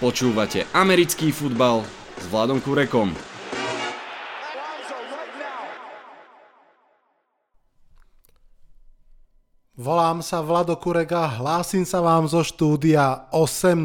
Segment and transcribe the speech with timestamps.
[0.00, 1.84] Počúvate americký futbal
[2.16, 3.12] s Vladom Kurekom.
[9.76, 13.76] Volám sa Vlado Kureka, hlásim sa vám zo štúdia 8.0.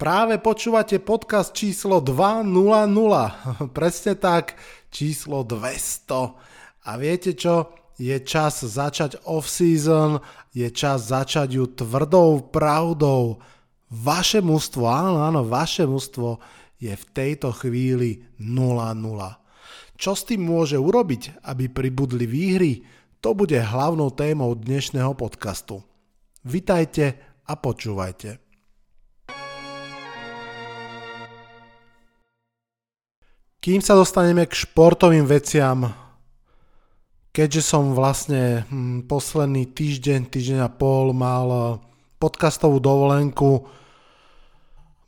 [0.00, 2.88] Práve počúvate podcast číslo 2.0.0.
[3.76, 4.56] Presne tak,
[4.88, 6.88] číslo 200.
[6.88, 7.76] A viete čo?
[8.00, 10.24] Je čas začať off-season,
[10.56, 13.44] je čas začať ju tvrdou pravdou.
[13.92, 16.40] Vaše mužstvo, áno, áno, vaše mužstvo
[16.80, 18.96] je v tejto chvíli 0-0.
[19.94, 22.72] Čo s tým môže urobiť, aby pribudli výhry?
[23.20, 25.84] To bude hlavnou témou dnešného podcastu.
[26.44, 27.16] Vitajte
[27.48, 28.40] a počúvajte.
[33.64, 35.88] Kým sa dostaneme k športovým veciam,
[37.32, 41.80] keďže som vlastne hm, posledný týždeň, týždeň a pol mal
[42.24, 43.68] podcastovú dovolenku,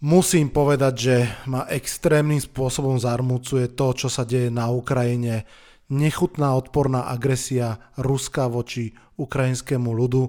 [0.04, 1.16] musím povedať, že
[1.48, 5.48] ma extrémnym spôsobom zarmúcuje to, čo sa deje na Ukrajine.
[5.88, 10.28] Nechutná odporná agresia Ruska voči ukrajinskému ľudu.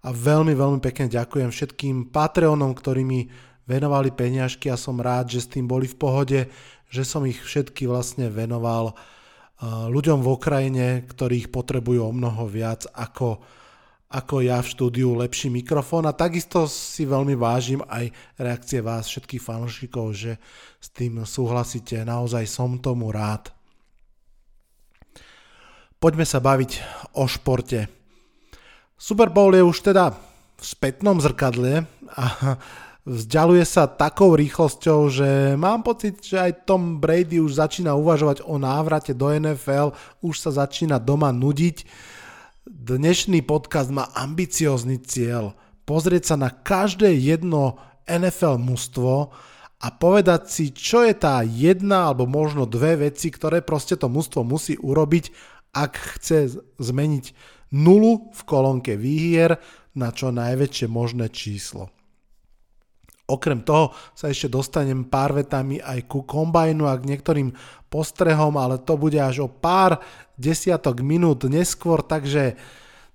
[0.00, 3.28] A veľmi, veľmi pekne ďakujem všetkým Patreonom, ktorí mi
[3.68, 6.40] venovali peňažky a som rád, že s tým boli v pohode
[6.94, 12.86] že som ich všetky vlastne venoval uh, ľuďom v Ukrajine, ktorých potrebujú o mnoho viac
[12.94, 13.42] ako,
[14.14, 19.42] ako ja v štúdiu lepší mikrofón a takisto si veľmi vážim aj reakcie vás všetkých
[19.42, 20.38] fanúšikov, že
[20.78, 23.50] s tým súhlasíte, naozaj som tomu rád.
[25.98, 26.78] Poďme sa baviť
[27.18, 27.90] o športe.
[28.94, 30.14] Super Bowl je už teda
[30.54, 31.82] v spätnom zrkadle
[32.14, 32.24] a
[33.02, 35.28] vzdialuje sa takou rýchlosťou, že
[35.58, 39.90] mám pocit, že aj Tom Brady už začína uvažovať o návrate do NFL,
[40.22, 41.84] už sa začína doma nudiť.
[42.64, 45.52] Dnešný podcast má ambiciózny cieľ
[45.84, 47.76] pozrieť sa na každé jedno
[48.08, 49.36] NFL mužstvo
[49.84, 54.48] a povedať si, čo je tá jedna alebo možno dve veci, ktoré proste to mužstvo
[54.48, 55.28] musí urobiť,
[55.76, 57.36] ak chce zmeniť
[57.76, 59.60] nulu v kolónke výhier
[59.92, 61.92] na čo najväčšie možné číslo.
[63.24, 67.56] Okrem toho sa ešte dostanem pár vetami aj ku kombajnu a k niektorým
[67.88, 69.96] postrehom, ale to bude až o pár
[70.36, 72.52] desiatok minút neskôr, takže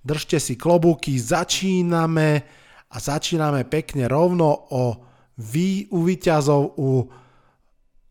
[0.02, 2.42] držte si klobúky, začíname
[2.90, 4.98] a začíname pekne rovno o
[5.38, 7.06] vy u výťazov u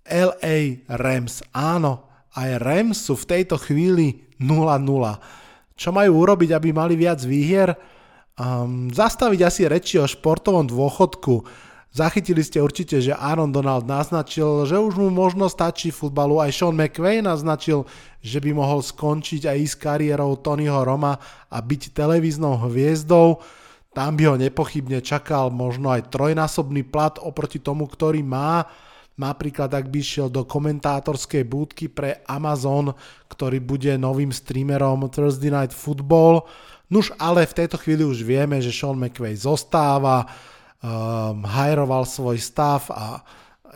[0.08, 1.44] LA Rams.
[1.52, 4.88] Áno, aj Rams sú v tejto chvíli 0-0.
[5.76, 7.76] Čo majú urobiť, aby mali viac výhier?
[8.40, 14.78] Um, zastaviť asi reči o športovom dôchodku Zachytili ste určite, že Aaron Donald naznačil, že
[14.78, 16.38] už mu možno stačí futbalu.
[16.38, 17.90] Aj Sean McVay naznačil,
[18.22, 21.18] že by mohol skončiť aj s kariérou Tonyho Roma
[21.50, 23.42] a byť televíznou hviezdou.
[23.90, 28.70] Tam by ho nepochybne čakal možno aj trojnásobný plat oproti tomu, ktorý má.
[29.18, 32.94] Napríklad ak by šiel do komentátorskej búdky pre Amazon,
[33.34, 36.46] ktorý bude novým streamerom Thursday Night Football.
[36.94, 40.30] Nuž ale v tejto chvíli už vieme, že Sean McVay zostáva
[40.84, 43.24] um, hajroval svoj stav a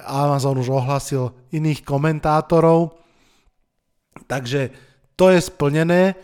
[0.04, 2.98] Amazon už ohlasil iných komentátorov.
[4.26, 4.74] Takže
[5.14, 6.18] to je splnené.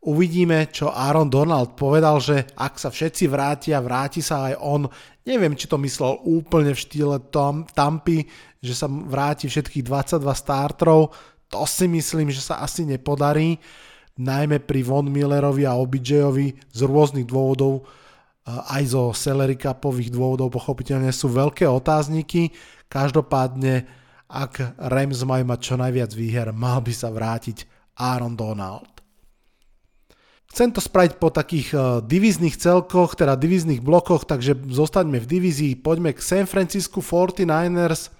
[0.00, 4.88] Uvidíme, čo Aaron Donald povedal, že ak sa všetci vrátia, vráti sa aj on.
[5.28, 8.24] Neviem, či to myslel úplne v štýle Tom, Tampy,
[8.64, 11.12] že sa vráti všetkých 22 startrov.
[11.52, 13.60] To si myslím, že sa asi nepodarí.
[14.16, 17.84] Najmä pri Von Millerovi a OBJovi z rôznych dôvodov
[18.68, 22.50] aj zo Celery Cupových dôvodov pochopiteľne sú veľké otázniky.
[22.90, 23.86] Každopádne,
[24.30, 27.64] ak Rams majú mať čo najviac výher, mal by sa vrátiť
[27.98, 29.00] Aaron Donald.
[30.50, 35.72] Chcem to spraviť po takých uh, divíznych celkoch, teda divíznych blokoch, takže zostaňme v divízii,
[35.78, 38.10] poďme k San Francisco 49ers.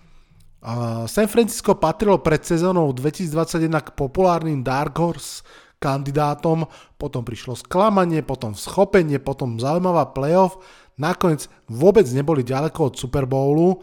[0.62, 5.42] Uh, San Francisco patrilo pred sezónou 2021 k populárnym Dark Horse
[5.80, 6.68] kandidátom,
[7.00, 10.60] potom prišlo sklamanie, potom schopenie, potom zaujímavá playoff,
[11.00, 13.80] nakoniec vôbec neboli ďaleko od Super Bowlu.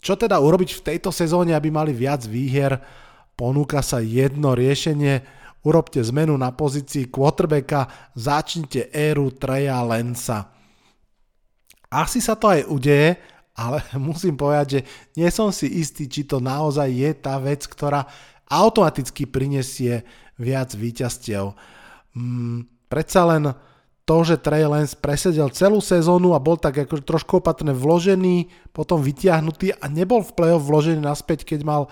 [0.00, 2.78] Čo teda urobiť v tejto sezóne, aby mali viac výhier?
[3.34, 5.26] Ponúka sa jedno riešenie,
[5.66, 10.48] urobte zmenu na pozícii quarterbacka, začnite éru Treja Lensa.
[11.90, 13.18] Asi sa to aj udeje,
[13.58, 14.80] ale musím povedať, že
[15.18, 18.06] nie som si istý, či to naozaj je tá vec, ktorá
[18.50, 20.02] automaticky prinesie
[20.40, 21.52] viac víťazstiev.
[22.16, 23.52] Mm, predsa len
[24.08, 28.98] to, že Trey Lance presedel celú sezónu a bol tak ako trošku opatrne vložený, potom
[28.98, 31.82] vytiahnutý a nebol v play-off vložený naspäť, keď mal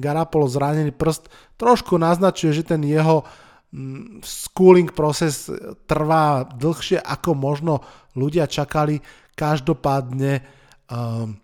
[0.00, 1.28] Garapolo zranený prst,
[1.60, 3.28] trošku naznačuje, že ten jeho
[3.76, 5.52] mm, schooling proces
[5.84, 7.84] trvá dlhšie, ako možno
[8.16, 9.04] ľudia čakali.
[9.36, 10.40] Každopádne
[10.88, 11.36] um,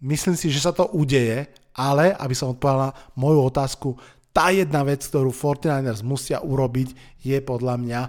[0.00, 1.44] myslím si, že sa to udeje,
[1.76, 2.90] ale aby som odpovedal na
[3.20, 3.88] moju otázku,
[4.34, 8.00] tá jedna vec, ktorú 49ers musia urobiť, je podľa mňa,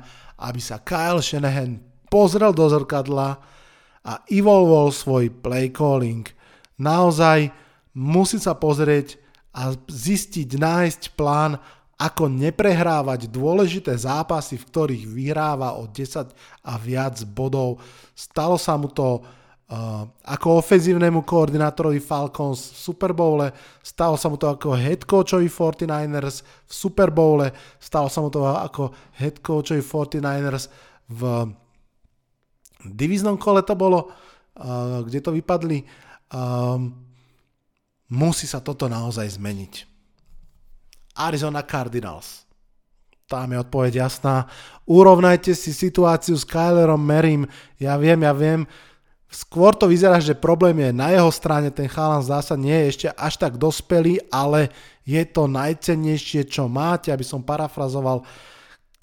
[0.42, 1.78] aby sa Kyle Shanahan
[2.10, 3.38] pozrel do zrkadla
[4.02, 6.26] a evolvol svoj play calling.
[6.82, 7.54] Naozaj
[7.94, 9.22] musí sa pozrieť
[9.56, 11.56] a zistiť, nájsť plán,
[11.96, 16.28] ako neprehrávať dôležité zápasy, v ktorých vyhráva o 10
[16.68, 17.80] a viac bodov.
[18.12, 19.24] Stalo sa mu to
[19.70, 25.50] uh, ako ofenzívnemu koordinátorovi Falcons v Super Bowle, stalo sa mu to ako head coachovi
[25.50, 27.50] 49ers v Super Bowle,
[27.82, 30.70] stalo sa mu to ako head coachovi 49ers
[31.10, 31.22] v
[32.86, 34.14] diviznom kole to bolo,
[34.62, 35.82] uh, kde to vypadli.
[36.30, 36.94] Um,
[38.14, 39.74] musí sa toto naozaj zmeniť.
[41.16, 42.44] Arizona Cardinals.
[43.26, 44.46] Tam je odpoveď jasná.
[44.86, 47.50] Urovnajte si situáciu s Kylerom Merim.
[47.82, 48.70] Ja viem, ja viem.
[49.30, 51.68] Skôr to vyzerá, že problém je na jeho strane.
[51.74, 54.72] Ten chalan zdá sa nie je ešte až tak dospelý, ale
[55.04, 58.24] je to najcennejšie, čo máte, aby som parafrazoval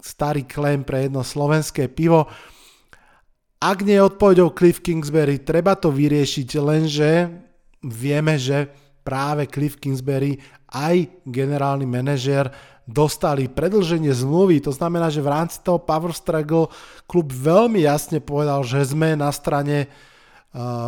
[0.03, 2.27] starý klem pre jedno slovenské pivo.
[3.63, 7.11] Ak nie je odpovedou Cliff Kingsbury, treba to vyriešiť, lenže
[7.87, 8.67] vieme, že
[9.07, 10.43] práve Cliff Kingsbury
[10.75, 12.51] aj generálny manažér
[12.83, 14.59] dostali predlženie zmluvy.
[14.67, 16.75] To znamená, že v rámci toho Power Struggle
[17.07, 19.87] klub veľmi jasne povedal, že sme na strane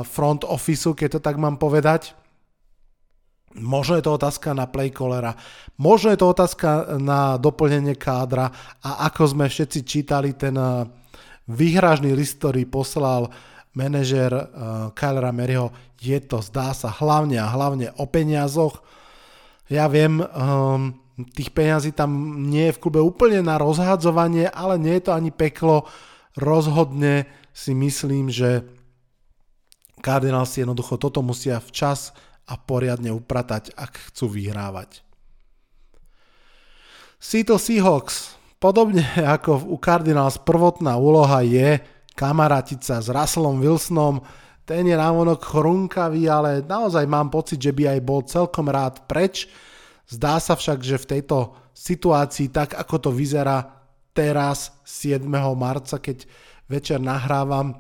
[0.05, 2.12] front officeu, keď to tak mám povedať.
[3.55, 5.38] Možno je to otázka na playcallera,
[5.78, 8.50] možno je to otázka na doplnenie kádra
[8.82, 10.82] a ako sme všetci čítali ten uh,
[11.46, 13.31] výhražný list, ktorý poslal
[13.78, 15.70] manažer uh, Kylera Maryho,
[16.02, 18.82] je to, zdá sa, hlavne a hlavne o peniazoch
[19.72, 20.93] ja viem, um,
[21.32, 25.32] tých peňazí tam nie je v klube úplne na rozhadzovanie, ale nie je to ani
[25.32, 25.88] peklo.
[26.37, 27.25] Rozhodne
[27.55, 28.67] si myslím, že
[30.04, 32.12] Cardinals jednoducho toto musia včas
[32.44, 35.00] a poriadne upratať, ak chcú vyhrávať.
[37.16, 38.36] Seattle Seahawks.
[38.60, 41.80] Podobne ako u Cardinals prvotná úloha je
[42.16, 44.20] kamarátiť sa s Russellom Wilsonom,
[44.64, 49.44] ten je návonok chrunkavý, ale naozaj mám pocit, že by aj bol celkom rád preč.
[50.08, 53.84] Zdá sa však, že v tejto situácii, tak ako to vyzerá
[54.16, 55.20] teraz 7.
[55.52, 56.24] marca, keď
[56.64, 57.76] večer nahrávam,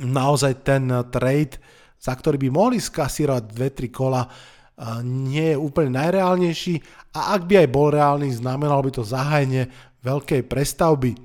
[0.00, 1.56] naozaj ten trade,
[1.96, 4.22] za ktorý by mohli skasírovať 2-3 kola,
[5.02, 6.74] nie je úplne najreálnejší
[7.16, 9.72] a ak by aj bol reálny, znamenalo by to zahájenie
[10.04, 11.16] veľkej prestavby.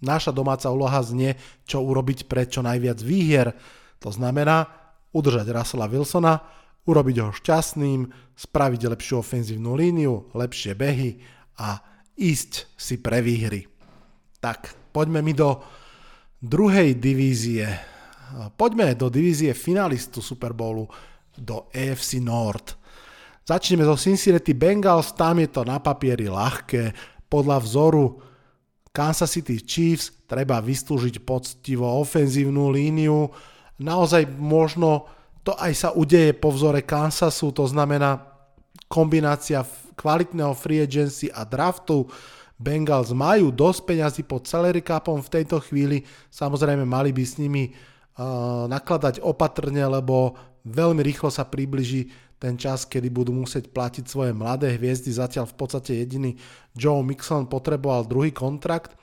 [0.00, 1.34] Naša domáca úloha znie,
[1.66, 3.50] čo urobiť pre čo najviac výhier.
[3.98, 4.64] To znamená
[5.10, 6.38] udržať Russella Wilsona,
[6.86, 8.06] urobiť ho šťastným,
[8.38, 11.20] spraviť lepšiu ofenzívnu líniu, lepšie behy
[11.58, 11.82] a
[12.14, 13.66] ísť si pre výhry.
[14.38, 15.60] Tak, poďme mi do
[16.40, 17.89] druhej divízie.
[18.54, 20.86] Poďme do divízie finalistu Super Bowlu,
[21.34, 22.78] do AFC North.
[23.42, 26.94] Začneme zo Cincinnati Bengals, tam je to na papieri ľahké.
[27.26, 28.22] Podľa vzoru
[28.90, 33.30] Kansas City Chiefs treba vystúžiť poctivo ofenzívnu líniu,
[33.82, 35.06] naozaj možno
[35.42, 38.22] to aj sa udeje po vzore Kansasu, to znamená
[38.86, 39.64] kombinácia
[39.96, 42.06] kvalitného free agency a draftu.
[42.60, 47.72] Bengals majú dosť peňazí pod salary capom v tejto chvíli, samozrejme mali by s nimi
[48.66, 50.34] nakladať opatrne, lebo
[50.66, 55.12] veľmi rýchlo sa približí ten čas, kedy budú musieť platiť svoje mladé hviezdy.
[55.12, 56.32] Zatiaľ v podstate jediný
[56.72, 58.96] Joe Mixon potreboval druhý kontrakt.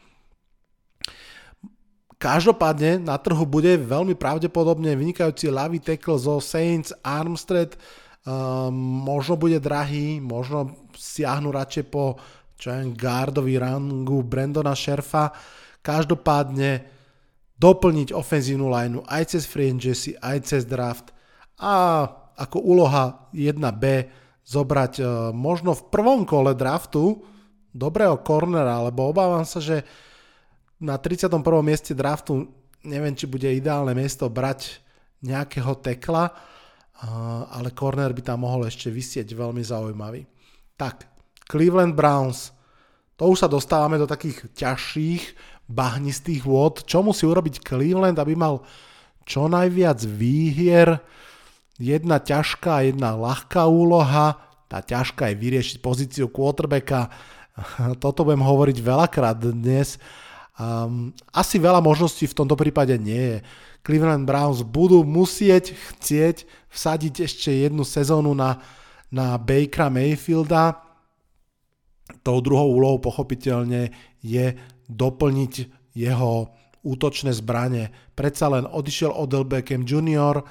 [2.17, 7.77] Každopádne na trhu bude veľmi pravdepodobne vynikajúci ľavý tackle zo Saints Armstead,
[8.25, 8.73] um,
[9.05, 12.17] možno bude drahý, možno siahnu radšej po
[12.57, 15.29] čo je, guardovi rangu Brandona Šerfa.
[15.85, 16.96] Každopádne
[17.57, 21.09] doplniť ofenzívnu lineu aj cez free agency, aj cez draft
[21.57, 22.05] a
[22.37, 23.85] ako úloha 1B
[24.45, 27.17] zobrať uh, možno v prvom kole draftu
[27.73, 29.81] dobrého cornera, lebo obávam sa, že
[30.77, 31.41] na 31.
[31.65, 32.45] mieste draftu
[32.85, 34.79] neviem, či bude ideálne miesto brať
[35.25, 36.29] nejakého tekla,
[37.51, 40.25] ale corner by tam mohol ešte vysieť veľmi zaujímavý.
[40.77, 41.05] Tak,
[41.45, 42.53] Cleveland Browns.
[43.17, 45.23] To už sa dostávame do takých ťažších,
[45.67, 46.83] bahnistých vôd.
[46.87, 48.63] Čo musí urobiť Cleveland, aby mal
[49.27, 50.99] čo najviac výhier?
[51.77, 54.39] Jedna ťažká, jedna ľahká úloha.
[54.65, 57.11] Tá ťažká je vyriešiť pozíciu quarterbacka.
[58.03, 60.01] Toto budem hovoriť veľakrát dnes
[60.57, 63.37] Um, asi veľa možností v tomto prípade nie je.
[63.85, 68.57] Cleveland Browns budú musieť chcieť vsadiť ešte jednu sezónu na,
[69.13, 70.81] na Bakera Mayfielda.
[72.25, 73.93] Tou druhou úlohou pochopiteľne
[74.25, 74.57] je
[74.87, 75.53] doplniť
[75.95, 76.51] jeho
[76.83, 77.91] útočné zbranie.
[78.15, 80.43] Predsa len odišiel Odell Beckham Jr.,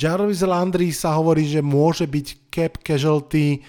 [0.00, 3.60] Jarvis Landry sa hovorí, že môže byť cap casualty,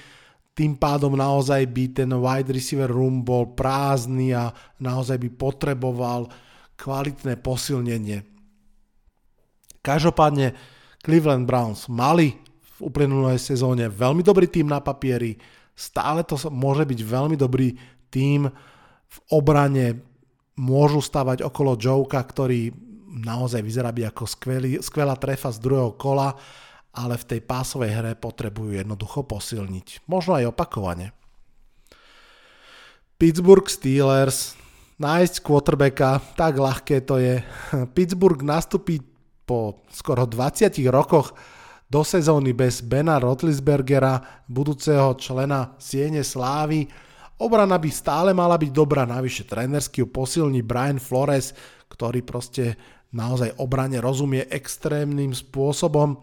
[0.55, 6.31] tým pádom naozaj by ten wide receiver room bol prázdny a naozaj by potreboval
[6.79, 8.23] kvalitné posilnenie.
[9.83, 10.55] Každopádne
[11.03, 15.35] Cleveland Browns mali v uplynulej sezóne veľmi dobrý tým na papieri,
[15.75, 17.75] stále to môže byť veľmi dobrý
[18.07, 18.47] tým
[19.11, 19.99] v obrane
[20.55, 22.71] môžu stavať okolo Joka, ktorý
[23.11, 26.31] naozaj vyzerá byť ako skvelý, skvelá trefa z druhého kola,
[26.95, 30.07] ale v tej pásovej hre potrebujú jednoducho posilniť.
[30.07, 31.11] Možno aj opakovane.
[33.19, 34.55] Pittsburgh Steelers,
[34.97, 37.43] nájsť quarterbacka, tak ľahké to je.
[37.95, 39.03] Pittsburgh nastúpi
[39.43, 41.35] po skoro 20 rokoch
[41.91, 46.87] do sezóny bez Bena Rotlisbergera, budúceho člena Siene Slávy.
[47.41, 51.57] Obrana by stále mala byť dobrá, navyše trénersky ju posilní Brian Flores,
[51.89, 52.77] ktorý proste
[53.11, 56.21] naozaj obrane rozumie extrémnym spôsobom.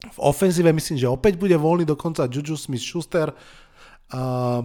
[0.00, 3.28] V ofenzíve myslím, že opäť bude voľný dokonca Juju Smith-Schuster.
[4.10, 4.64] Uh,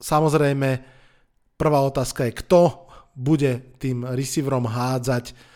[0.00, 0.80] samozrejme,
[1.60, 5.53] prvá otázka je, kto bude tým receiverom hádzať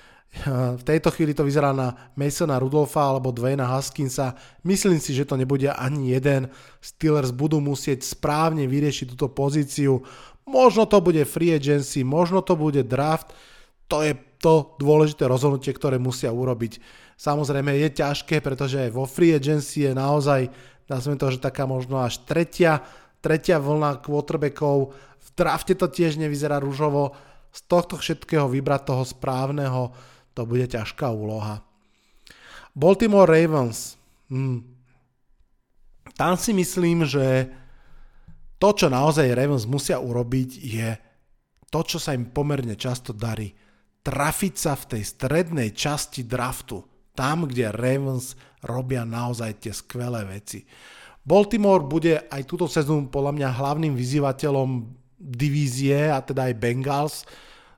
[0.78, 4.36] v tejto chvíli to vyzerá na Masona Rudolfa alebo Dwayna Huskinsa.
[4.62, 6.52] Myslím si, že to nebude ani jeden.
[6.84, 10.04] Steelers budú musieť správne vyriešiť túto pozíciu.
[10.44, 13.32] Možno to bude free agency, možno to bude draft.
[13.88, 16.78] To je to dôležité rozhodnutie, ktoré musia urobiť.
[17.18, 20.52] Samozrejme je ťažké, pretože vo free agency je naozaj,
[20.86, 22.84] nazvem to, že taká možno až tretia,
[23.24, 24.92] tretia vlna quarterbackov.
[25.18, 27.16] V drafte to tiež nevyzerá rúžovo.
[27.48, 29.90] Z tohto všetkého vybrať toho správneho
[30.38, 31.66] to bude ťažká úloha.
[32.78, 33.98] Baltimore Ravens.
[34.30, 34.62] Hmm.
[36.14, 37.50] Tam si myslím, že
[38.62, 40.90] to, čo naozaj Ravens musia urobiť, je
[41.74, 43.50] to, čo sa im pomerne často darí.
[44.06, 46.86] Trafiť sa v tej strednej časti draftu.
[47.18, 50.62] Tam, kde Ravens robia naozaj tie skvelé veci.
[51.26, 54.86] Baltimore bude aj túto sezónu podľa mňa hlavným vyzývateľom
[55.18, 57.26] divízie, a teda aj Bengals.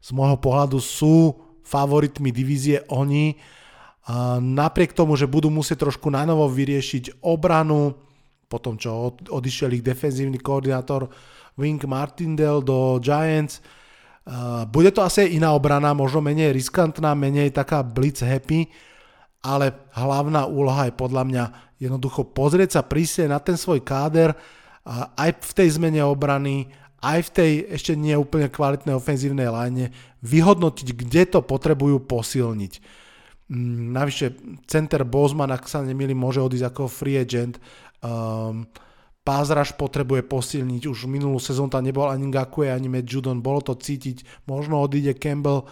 [0.05, 3.37] Z môjho pohľadu sú favoritmi divízie oni.
[4.41, 7.95] Napriek tomu, že budú musieť trošku na novo vyriešiť obranu,
[8.51, 11.07] potom čo odišiel ich defenzívny koordinátor
[11.55, 13.63] Wink Martindale do Giants,
[14.71, 18.67] bude to asi iná obrana, možno menej riskantná, menej taká blitz happy,
[19.41, 21.45] ale hlavná úloha je podľa mňa
[21.81, 24.37] jednoducho pozrieť sa prísne na ten svoj káder
[25.17, 26.69] aj v tej zmene obrany,
[27.01, 32.73] aj v tej ešte nie úplne kvalitnej ofenzívnej line vyhodnotiť, kde to potrebujú posilniť.
[33.51, 34.37] Mm, navyše,
[34.69, 37.57] center Bozman, ak sa nemýlim, môže odísť ako free agent.
[38.05, 38.69] Um,
[39.21, 43.77] Pázraž potrebuje posilniť, už minulú sezónu tam nebol ani Ngakue, ani Matt Judon, bolo to
[43.77, 45.69] cítiť, možno odíde Campbell.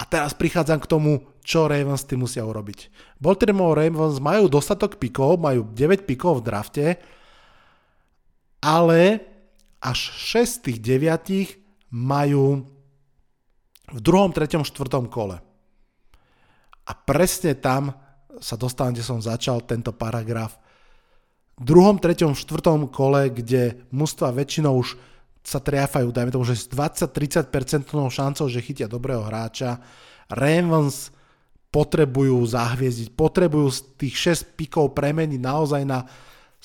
[0.00, 1.12] A teraz prichádzam k tomu,
[1.44, 2.88] čo Ravens tým musia urobiť.
[3.20, 6.86] Baltimore Ravens majú dostatok pikov, majú 9 pikov v drafte,
[8.64, 9.20] ale
[9.80, 12.66] až 6 z tých 9 majú
[13.86, 15.38] v druhom, treťom, štvrtom kole.
[16.86, 17.94] A presne tam
[18.42, 20.58] sa dostávam, kde som začal tento paragraf.
[21.56, 24.98] V druhom, treťom, štvrtom kole, kde mužstva väčšinou už
[25.46, 29.78] sa triafajú, dajme tomu, že s 20-30% šancou, že chytia dobrého hráča.
[30.26, 31.14] Ravens
[31.70, 36.02] potrebujú zahviezdiť, potrebujú z tých 6 pikov premeniť naozaj na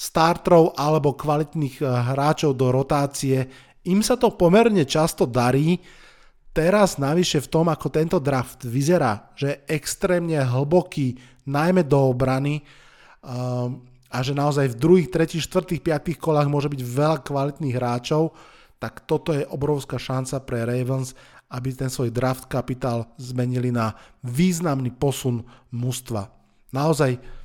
[0.01, 3.45] startrov alebo kvalitných eh, hráčov do rotácie.
[3.85, 5.77] Im sa to pomerne často darí,
[6.53, 11.17] teraz navyše v tom, ako tento draft vyzerá, že je extrémne hlboký,
[11.49, 12.61] najmä do obrany
[13.25, 13.81] um,
[14.13, 18.37] a že naozaj v druhých, tretích, štvrtých, piatých kolách môže byť veľa kvalitných hráčov,
[18.77, 21.17] tak toto je obrovská šanca pre Ravens,
[21.49, 25.41] aby ten svoj draft kapitál zmenili na významný posun
[25.73, 26.29] mužstva.
[26.69, 27.40] Naozaj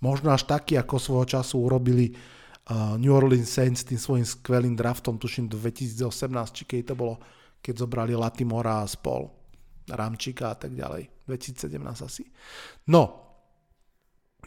[0.00, 5.20] možno až taký, ako svojho času urobili uh, New Orleans Saints tým svojim skvelým draftom,
[5.20, 6.10] tuším 2018,
[6.56, 7.14] či keď to bolo
[7.60, 9.28] keď zobrali Latimora a spol,
[9.84, 11.28] Ramčika a tak ďalej.
[11.28, 12.24] 2017 asi.
[12.88, 13.20] No,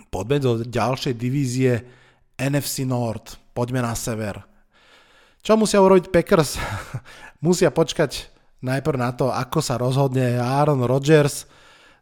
[0.10, 1.72] poďme do ďalšej divízie
[2.36, 3.38] NFC North.
[3.54, 4.42] Poďme na sever.
[5.46, 6.58] Čo musia urobiť Packers?
[7.46, 8.34] musia počkať
[8.66, 11.46] najprv na to, ako sa rozhodne Aaron Rodgers.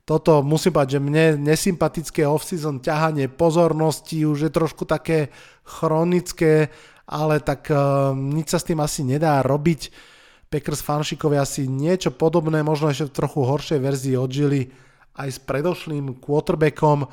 [0.05, 5.29] Toto musím povedať, že mne nesympatické off-season ťahanie pozornosti už je trošku také
[5.61, 6.73] chronické,
[7.05, 10.11] ale tak uh, nič sa s tým asi nedá robiť
[10.51, 14.67] Packers fanšikovia si niečo podobné, možno ešte v trochu horšej verzii odžili
[15.15, 17.07] aj s predošlým quarterbackom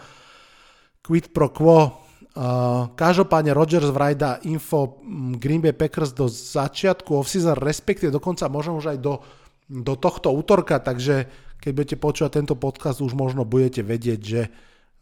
[1.07, 2.03] quid pro quo.
[2.35, 8.51] Uh, každopádne Rodgers vraj dá info mm, Green Bay Packers do začiatku offseason, respektíve dokonca
[8.51, 9.23] možno už aj do,
[9.71, 14.43] do tohto útorka, takže keď budete počúvať tento podcast, už možno budete vedieť, že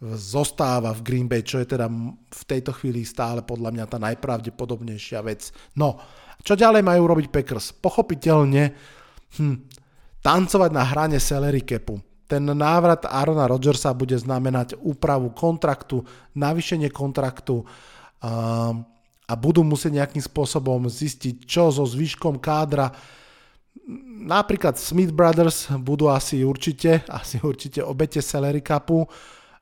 [0.05, 5.25] zostáva v Green Bay, čo je teda v tejto chvíli stále podľa mňa tá najpravdepodobnejšia
[5.25, 5.49] vec.
[5.73, 5.97] No,
[6.45, 7.73] čo ďalej majú robiť Packers?
[7.81, 8.77] Pochopiteľne
[9.41, 9.57] hm,
[10.21, 11.97] tancovať na hrane salary capu.
[12.27, 16.03] Ten návrat Arona Rodgersa bude znamenať úpravu kontraktu,
[16.35, 17.63] navýšenie kontraktu
[18.21, 18.75] a,
[19.31, 22.91] a budú musieť nejakým spôsobom zistiť, čo so zvyškom kádra.
[24.26, 29.06] Napríklad Smith Brothers budú asi určite, asi určite obete salary capu.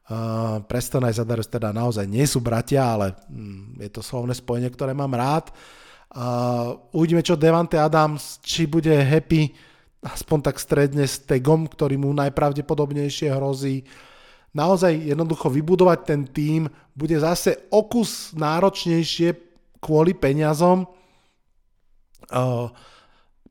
[0.05, 4.69] Uh, Preston aj Zadarius teda naozaj nie sú bratia, ale mm, je to slovné spojenie,
[4.69, 5.49] ktoré mám rád.
[6.13, 9.51] Uh, uvidíme, čo Devante Adams, či bude happy
[10.05, 13.89] aspoň tak stredne s Tegom, ktorý mu najpravdepodobnejšie hrozí.
[14.53, 19.35] Naozaj jednoducho vybudovať ten tým bude zase okus náročnejšie
[19.81, 20.85] kvôli peniazom,
[22.29, 22.69] uh,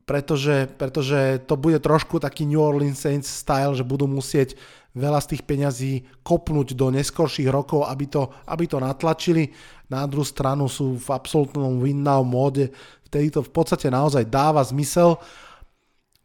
[0.04, 4.60] pretože, pretože to bude trošku taký New Orleans Saints style, že budú musieť
[4.94, 9.50] veľa z tých peňazí kopnúť do neskorších rokov, aby to, aby to natlačili.
[9.90, 12.70] Na druhú stranu sú v absolútnom win now móde,
[13.10, 15.18] vtedy to v podstate naozaj dáva zmysel.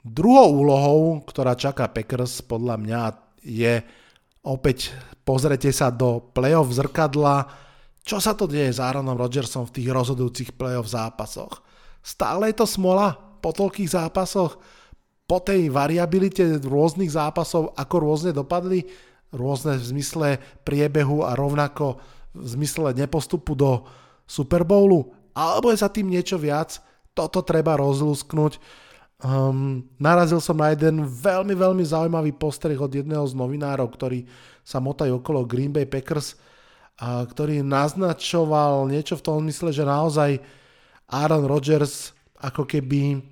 [0.05, 3.01] Druhou úlohou, ktorá čaká Packers podľa mňa
[3.45, 3.75] je
[4.45, 4.93] opäť
[5.23, 7.45] pozrete sa do playoff zrkadla,
[8.01, 11.61] čo sa to deje s Aaronom Rodgersom v tých rozhodujúcich playoff zápasoch.
[12.01, 14.59] Stále je to smola po toľkých zápasoch
[15.29, 18.89] po tej variabilite rôznych zápasov, ako rôzne dopadli,
[19.29, 20.29] rôzne v zmysle
[20.65, 22.01] priebehu a rovnako
[22.33, 23.85] v zmysle nepostupu do
[24.25, 26.81] Super Bowlu, alebo je za tým niečo viac,
[27.13, 28.57] toto treba rozlúsknuť.
[29.21, 34.25] Um, narazil som na jeden veľmi, veľmi zaujímavý postreh od jedného z novinárov, ktorý
[34.65, 36.41] sa motajú okolo Green Bay Packers,
[36.99, 40.41] a ktorý naznačoval niečo v tom mysle, že naozaj
[41.07, 43.23] Aaron Rodgers ako keby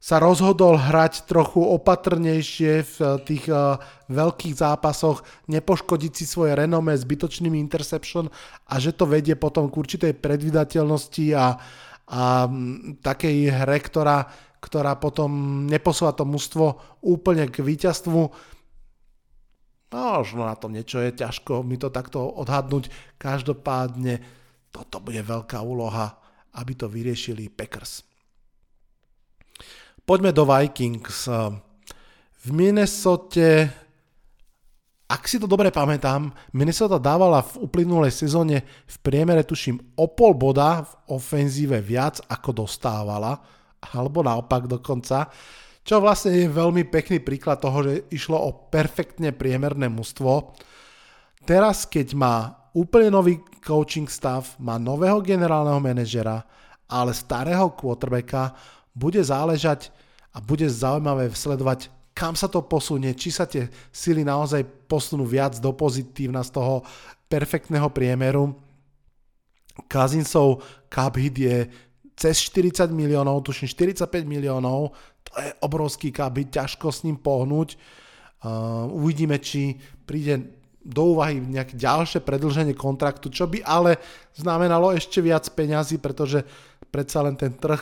[0.00, 3.76] sa rozhodol hrať trochu opatrnejšie v eh, tých uh,
[4.08, 5.20] veľkých zápasoch,
[5.52, 8.32] nepoškodiť si svoje renome zbytočnými interception
[8.64, 11.60] a že to vedie potom k určitej predvydateľnosti a,
[12.08, 14.24] a m, takej hre, ktorá,
[14.64, 18.20] ktorá potom neposúva to mužstvo úplne k víťazstvu.
[19.90, 22.88] Možno na tom niečo je ťažko mi to takto odhadnúť.
[23.20, 24.22] Každopádne
[24.72, 26.16] toto bude veľká úloha,
[26.56, 28.09] aby to vyriešili Packers.
[30.10, 31.30] Poďme do Vikings.
[32.42, 33.70] V Minnesota,
[35.06, 40.34] ak si to dobre pamätám, Minnesota dávala v uplynulej sezóne v priemere tuším o pol
[40.34, 43.38] boda v ofenzíve viac ako dostávala,
[43.94, 45.30] alebo naopak dokonca,
[45.86, 50.58] čo vlastne je veľmi pekný príklad toho, že išlo o perfektne priemerné mužstvo.
[51.46, 56.42] Teraz, keď má úplne nový coaching stav, má nového generálneho manažera,
[56.90, 58.58] ale starého quarterbacka,
[59.00, 59.88] bude záležať
[60.36, 65.56] a bude zaujímavé sledovať, kam sa to posunie, či sa tie sily naozaj posunú viac
[65.56, 66.84] do pozitívna z toho
[67.32, 68.52] perfektného priemeru.
[69.88, 70.60] Kazinsov
[70.92, 71.56] cup hit je
[72.12, 74.92] cez 40 miliónov, tuším 45 miliónov,
[75.24, 77.80] to je obrovský cup hit, ťažko s ním pohnúť.
[78.40, 84.00] Uh, uvidíme, či príde do úvahy nejaké ďalšie predlženie kontraktu, čo by ale
[84.32, 86.40] znamenalo ešte viac peňazí, pretože
[86.88, 87.80] predsa len ten trh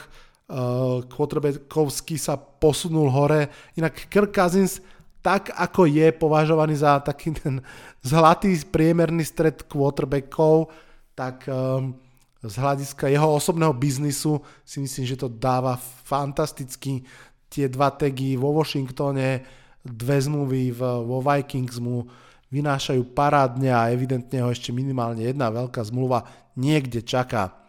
[1.12, 3.52] quarterbackovský sa posunul hore.
[3.76, 4.80] Inak Kirk Cousins
[5.20, 7.60] tak ako je považovaný za taký ten
[8.00, 10.72] zlatý priemerný stred quarterbackov,
[11.12, 11.92] tak um,
[12.38, 15.74] z hľadiska jeho osobného biznisu si myslím, že to dáva
[16.06, 17.02] fantasticky.
[17.50, 19.42] Tie dva tagy vo Washingtone,
[19.82, 22.06] dve zmluvy v, vo Vikings mu
[22.48, 26.24] vynášajú parádne a evidentne ho ešte minimálne jedna veľká zmluva
[26.56, 27.67] niekde čaká.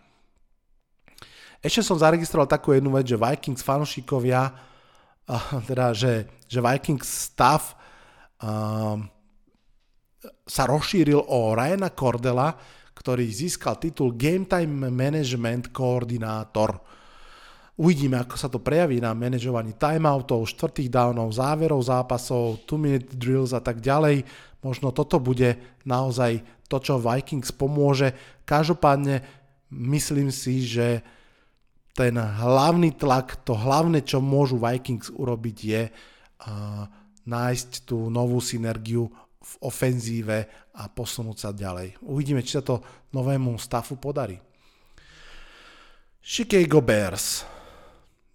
[1.60, 4.48] Ešte som zaregistroval takú jednu vec, že Vikings fanúšikovia,
[5.70, 7.76] teda, že, že Vikings stav
[8.40, 9.04] um,
[10.48, 12.56] sa rozšíril o Ryana Cordela,
[12.96, 16.80] ktorý získal titul Game Time Management Koordinátor.
[17.80, 23.64] Uvidíme, ako sa to prejaví na manažovaní timeoutov, štvrtých downov, záverov zápasov, 2-minute drills a
[23.64, 24.28] tak ďalej.
[24.60, 25.56] Možno toto bude
[25.88, 28.12] naozaj to, čo Vikings pomôže.
[28.44, 29.24] Každopádne
[29.72, 31.00] myslím si, že
[32.00, 36.88] ten hlavný tlak, to hlavné, čo môžu Vikings urobiť je uh,
[37.28, 39.12] nájsť tú novú synergiu
[39.44, 40.48] v ofenzíve
[40.80, 42.00] a posunúť sa ďalej.
[42.00, 42.80] Uvidíme, či sa to
[43.12, 44.40] novému stafu podarí.
[46.24, 47.44] Chicago Bears.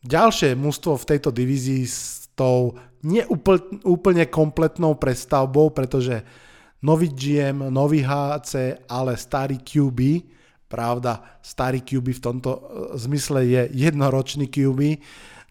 [0.05, 6.21] Ďalšie mužstvo v tejto divízii s tou neúplne kompletnou prestavbou, pretože
[6.85, 10.01] nový GM, nový HC, ale starý QB,
[10.75, 12.61] Pravda, starý QB v tomto e,
[12.99, 14.99] zmysle je jednoročný QB.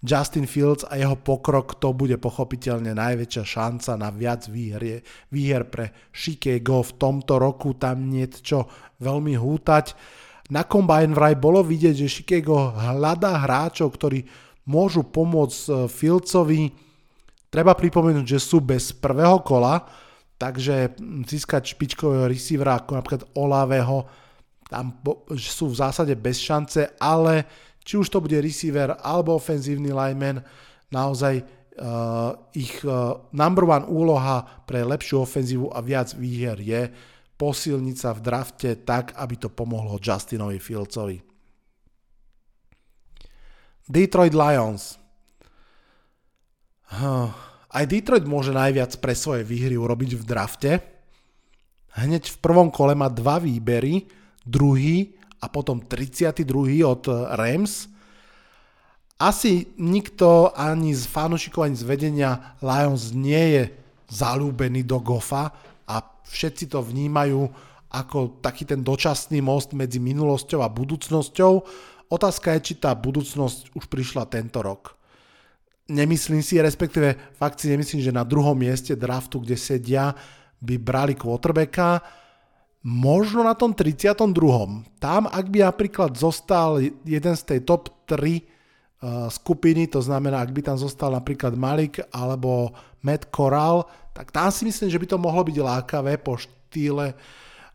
[0.03, 4.99] Justin Fields a jeho pokrok, to bude pochopiteľne najväčšia šanca na viac výher,
[5.31, 8.67] výher pre Chicago v tomto roku, tam niečo
[8.99, 9.95] veľmi hútať.
[10.51, 14.27] Na Combine vraj bolo vidieť, že Chicago hľadá hráčov, ktorí
[14.67, 16.67] môžu pomôcť e, Fieldsovi.
[17.47, 19.87] Treba pripomenúť, že sú bez prvého kola,
[20.35, 24.03] takže získať špičkového receivera ako napríklad Olaveho,
[24.69, 24.99] tam
[25.35, 27.45] sú v zásade bez šance, ale
[27.83, 30.39] či už to bude receiver alebo ofenzívny lineman,
[30.89, 36.81] naozaj uh, ich uh, number one úloha pre lepšiu ofenzívu a viac výher je
[37.33, 41.17] posilniť sa v drafte tak, aby to pomohlo Justinovi Fieldsovi.
[43.83, 44.95] Detroit Lions.
[46.93, 47.27] Huh.
[47.73, 50.71] Aj Detroit môže najviac pre svoje výhry urobiť v drafte.
[51.97, 54.05] Hneď v prvom kole má dva výbery,
[54.45, 56.83] druhý a potom 32.
[56.87, 57.03] od
[57.35, 57.91] Rams.
[59.19, 63.63] Asi nikto ani z fanúšikov, ani z vedenia Lions nie je
[64.11, 65.51] zalúbený do Goffa
[65.87, 65.95] a
[66.27, 67.47] všetci to vnímajú
[67.93, 71.53] ako taký ten dočasný most medzi minulosťou a budúcnosťou.
[72.09, 74.97] Otázka je, či tá budúcnosť už prišla tento rok.
[75.87, 80.15] Nemyslím si, respektíve fakt si nemyslím, že na druhom mieste draftu, kde sedia,
[80.63, 81.99] by brali quarterbacka
[82.83, 84.19] Možno na tom 32.
[84.99, 88.39] Tam, ak by napríklad zostal jeden z tej top 3 uh, eh,
[89.31, 94.67] skupiny, to znamená, ak by tam zostal napríklad Malik alebo Matt Corral, tak tam si
[94.67, 97.15] myslím, že by to mohlo byť lákavé po štýle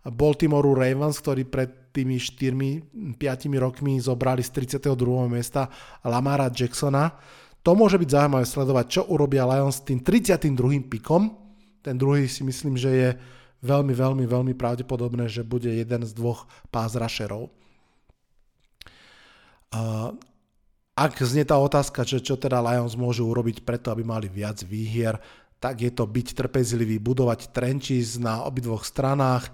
[0.04, 3.16] Baltimoreu Ravens, ktorí pred tými 4-5
[3.58, 4.92] rokmi zobrali z 32.
[5.26, 5.66] miesta
[6.04, 7.16] Lamara Jacksona.
[7.66, 10.52] To môže byť zaujímavé sledovať, čo urobia Lions s tým 32.
[10.86, 11.34] pikom.
[11.82, 13.10] Ten druhý si myslím, že je
[13.62, 17.50] veľmi, veľmi, veľmi pravdepodobné, že bude jeden z dvoch pás rusherov.
[20.98, 25.14] Ak znie tá otázka, že čo teda Lions môžu urobiť preto, aby mali viac výhier,
[25.62, 29.50] tak je to byť trpezlivý, budovať trenčís na obidvoch stranách,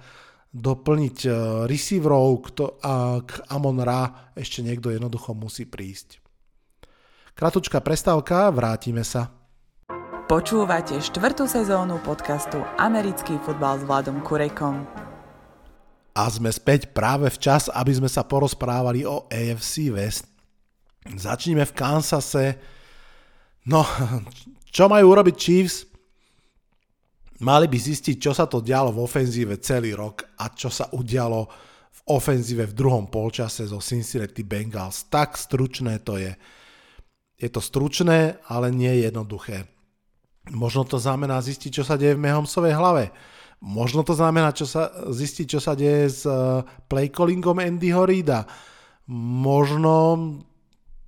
[0.54, 1.30] doplniť e,
[1.66, 6.22] receiverov a k Amon Ra ešte niekto jednoducho musí prísť.
[7.34, 9.34] Kratučká prestávka, vrátime sa.
[10.24, 14.80] Počúvate štvrtú sezónu podcastu Americký futbal s Vladom Kurekom.
[16.16, 20.24] A sme späť práve včas, aby sme sa porozprávali o AFC West.
[21.04, 22.56] Začneme v Kansase.
[23.68, 23.84] No,
[24.72, 25.84] čo majú urobiť Chiefs?
[27.44, 31.40] Mali by zistiť, čo sa to dialo v ofenzíve celý rok a čo sa udialo
[31.92, 35.04] v ofenzíve v druhom polčase zo Cincinnati Bengals.
[35.12, 36.32] Tak stručné to je.
[37.36, 39.73] Je to stručné, ale nie jednoduché.
[40.52, 43.08] Možno to znamená zistiť, čo sa deje v Mahomesovej hlave.
[43.64, 48.44] Možno to znamená čo sa, zistiť, čo sa deje s uh, playcallingom Andyho Reida.
[49.08, 50.20] Možno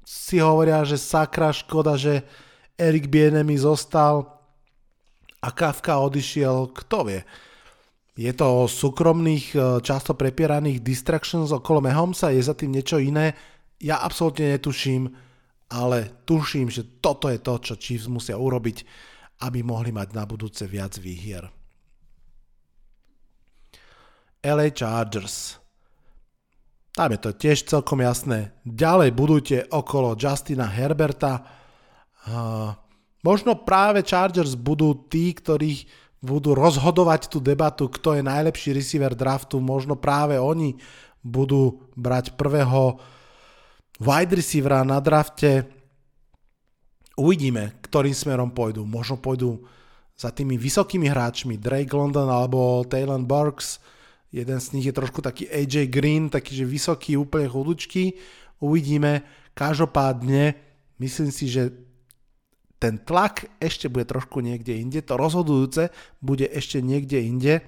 [0.09, 2.25] si hovoria, že sakra škoda, že
[2.81, 4.25] Erik Bienemi zostal
[5.44, 7.20] a Kafka odišiel, kto vie.
[8.16, 13.37] Je to o súkromných, uh, často prepieraných distractions okolo Mahomesa, je za tým niečo iné?
[13.85, 15.12] Ja absolútne netuším,
[15.68, 19.05] ale tuším, že toto je to, čo Chiefs musia urobiť
[19.42, 21.44] aby mohli mať na budúce viac výhier.
[24.40, 25.59] LA Chargers.
[26.96, 28.57] Tam je to tiež celkom jasné.
[28.64, 31.44] Ďalej budujte okolo Justina Herberta.
[32.25, 32.72] Uh,
[33.20, 35.85] možno práve Chargers budú tí, ktorí
[36.25, 39.61] budú rozhodovať tú debatu, kto je najlepší receiver draftu.
[39.61, 40.81] Možno práve oni
[41.20, 42.96] budú brať prvého
[44.01, 45.68] wide receivera na drafte.
[47.16, 48.85] Uvidíme, ktorým smerom pôjdu.
[48.85, 49.64] Možno pôjdu
[50.16, 53.81] za tými vysokými hráčmi, Drake London alebo Taylor Burks.
[54.29, 58.16] Jeden z nich je trošku taký AJ Green, taký že vysoký, úplne chudučký.
[58.61, 59.24] Uvidíme.
[59.57, 60.57] Každopádne
[61.00, 61.72] myslím si, že
[62.76, 65.00] ten tlak ešte bude trošku niekde inde.
[65.00, 65.88] To rozhodujúce
[66.20, 67.64] bude ešte niekde inde.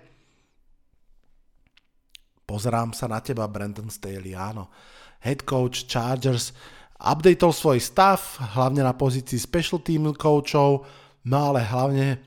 [2.44, 4.68] Pozerám sa na teba, Brandon Staley, áno.
[5.24, 6.52] Head coach Chargers
[6.98, 8.18] updateol svoj stav,
[8.58, 10.84] hlavne na pozícii special team coachov,
[11.24, 12.18] no ale hlavne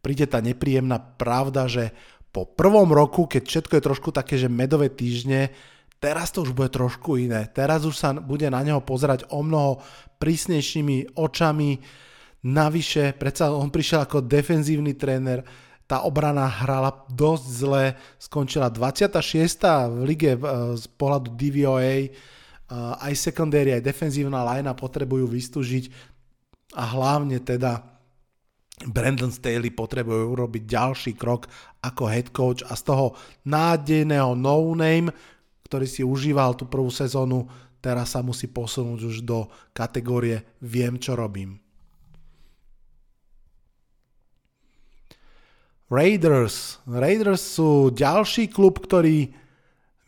[0.00, 1.90] príde tá nepríjemná pravda, že
[2.30, 5.50] po prvom roku, keď všetko je trošku také, že medové týždne,
[5.98, 7.50] teraz to už bude trošku iné.
[7.50, 9.82] Teraz už sa bude na neho pozerať o mnoho
[10.22, 11.82] prísnejšími očami.
[12.46, 15.42] Navyše, predsa on prišiel ako defenzívny tréner,
[15.90, 17.84] tá obrana hrala dosť zle,
[18.22, 19.90] skončila 26.
[19.90, 20.38] v lige
[20.78, 22.06] z pohľadu DVOA,
[22.74, 25.90] aj sekundéri, aj defenzívna linea potrebujú vystúžiť
[26.78, 27.82] a hlavne teda
[28.86, 31.50] Brandon Staley potrebuje urobiť ďalší krok
[31.84, 33.12] ako head coach a z toho
[33.44, 35.12] nádejného no-name,
[35.68, 37.44] ktorý si užíval tú prvú sezónu,
[37.84, 41.60] teraz sa musí posunúť už do kategórie viem, čo robím.
[45.90, 46.78] Raiders.
[46.86, 49.34] Raiders sú ďalší klub, ktorý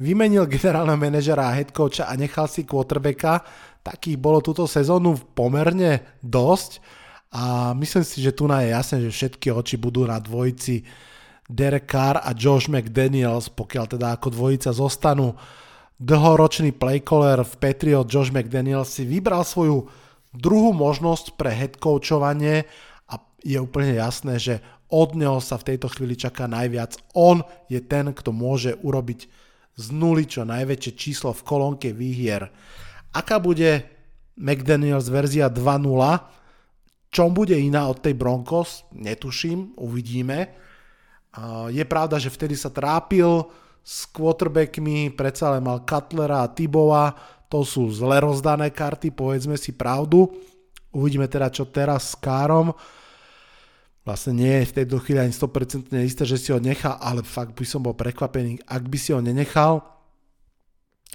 [0.02, 3.46] vymenil generálneho manažera a head coacha a nechal si quarterbacka.
[3.86, 6.82] Takých bolo túto sezónu pomerne dosť
[7.32, 10.84] a myslím si, že tu je jasné, že všetky oči budú na dvojici
[11.48, 15.34] Derek Carr a Josh McDaniels, pokiaľ teda ako dvojica zostanú.
[16.02, 19.86] Dlhoročný playcaller v Patriot Josh McDaniels si vybral svoju
[20.34, 22.66] druhú možnosť pre head coachovanie
[23.08, 24.54] a je úplne jasné, že
[24.92, 27.00] od neho sa v tejto chvíli čaká najviac.
[27.16, 27.40] On
[27.72, 29.24] je ten, kto môže urobiť
[29.72, 32.48] z nuly čo najväčšie číslo v kolónke výhier.
[33.12, 33.88] Aká bude
[34.36, 35.88] McDaniels verzia 2.0?
[37.12, 38.88] Čom bude iná od tej Broncos?
[38.96, 40.48] Netuším, uvidíme.
[41.68, 43.48] Je pravda, že vtedy sa trápil
[43.84, 47.12] s quarterbackmi, predsa len mal Cutlera a Tibova,
[47.52, 50.28] to sú zle rozdané karty, povedzme si pravdu.
[50.92, 52.72] Uvidíme teda, čo teraz s Károm
[54.02, 57.54] vlastne nie je v tejto chvíli ani 100% isté, že si ho nechá, ale fakt
[57.54, 59.82] by som bol prekvapený, ak by si ho nenechal.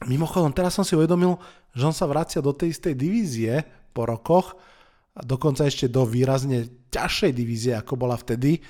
[0.07, 1.35] Mimochodom, teraz som si uvedomil,
[1.75, 3.53] že on sa vracia do tej istej divízie
[3.91, 4.55] po rokoch,
[5.17, 8.61] a dokonca ešte do výrazne ťažšej divízie, ako bola vtedy.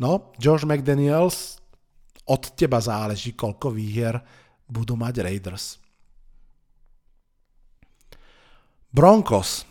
[0.00, 1.60] No, George McDaniels,
[2.24, 4.16] od teba záleží, koľko výhier
[4.64, 5.76] budú mať Raiders.
[8.88, 9.68] Broncos.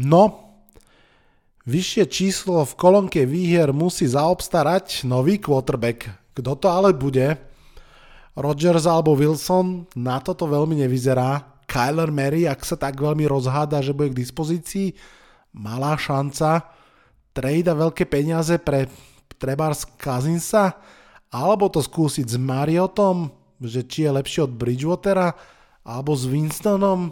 [0.00, 0.43] No,
[1.64, 6.12] Vyššie číslo v kolónke výhier musí zaobstarať nový quarterback.
[6.36, 7.40] Kto to ale bude?
[8.36, 9.88] Rodgers alebo Wilson?
[9.96, 11.40] Na toto veľmi nevyzerá.
[11.64, 14.92] Kyler Mary, ak sa tak veľmi rozháda, že bude k dispozícii,
[15.56, 16.68] malá šanca.
[17.32, 18.84] Trade a veľké peniaze pre
[19.40, 20.76] Trebars Kazinsa?
[21.32, 23.32] Alebo to skúsiť s Mariotom,
[23.64, 25.32] že či je lepšie od Bridgewatera?
[25.80, 27.08] Alebo s Winstonom?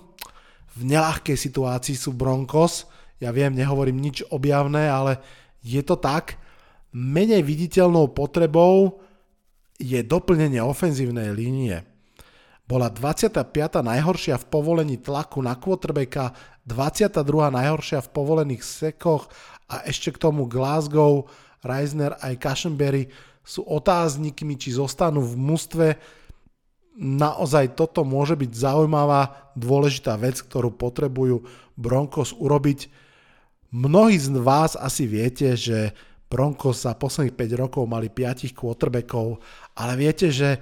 [0.77, 2.85] V nelahkej situácii sú Broncos–
[3.23, 5.23] ja viem, nehovorím nič objavné, ale
[5.63, 6.43] je to tak.
[6.91, 8.99] Menej viditeľnou potrebou
[9.79, 11.87] je doplnenie ofenzívnej línie.
[12.67, 13.47] Bola 25.
[13.83, 16.35] najhoršia v povolení tlaku na quarterbacka,
[16.67, 17.23] 22.
[17.55, 19.31] najhoršia v povolených sekoch
[19.71, 21.31] a ešte k tomu Glasgow,
[21.63, 23.07] Reisner aj Cushenberry
[23.43, 25.87] sú otáznikmi, či zostanú v mústve.
[26.99, 33.02] Naozaj toto môže byť zaujímavá, dôležitá vec, ktorú potrebujú Broncos urobiť
[33.73, 35.97] Mnohí z vás asi viete, že
[36.29, 39.41] Broncos za posledných 5 rokov mali 5 quarterbackov,
[39.81, 40.61] ale viete, že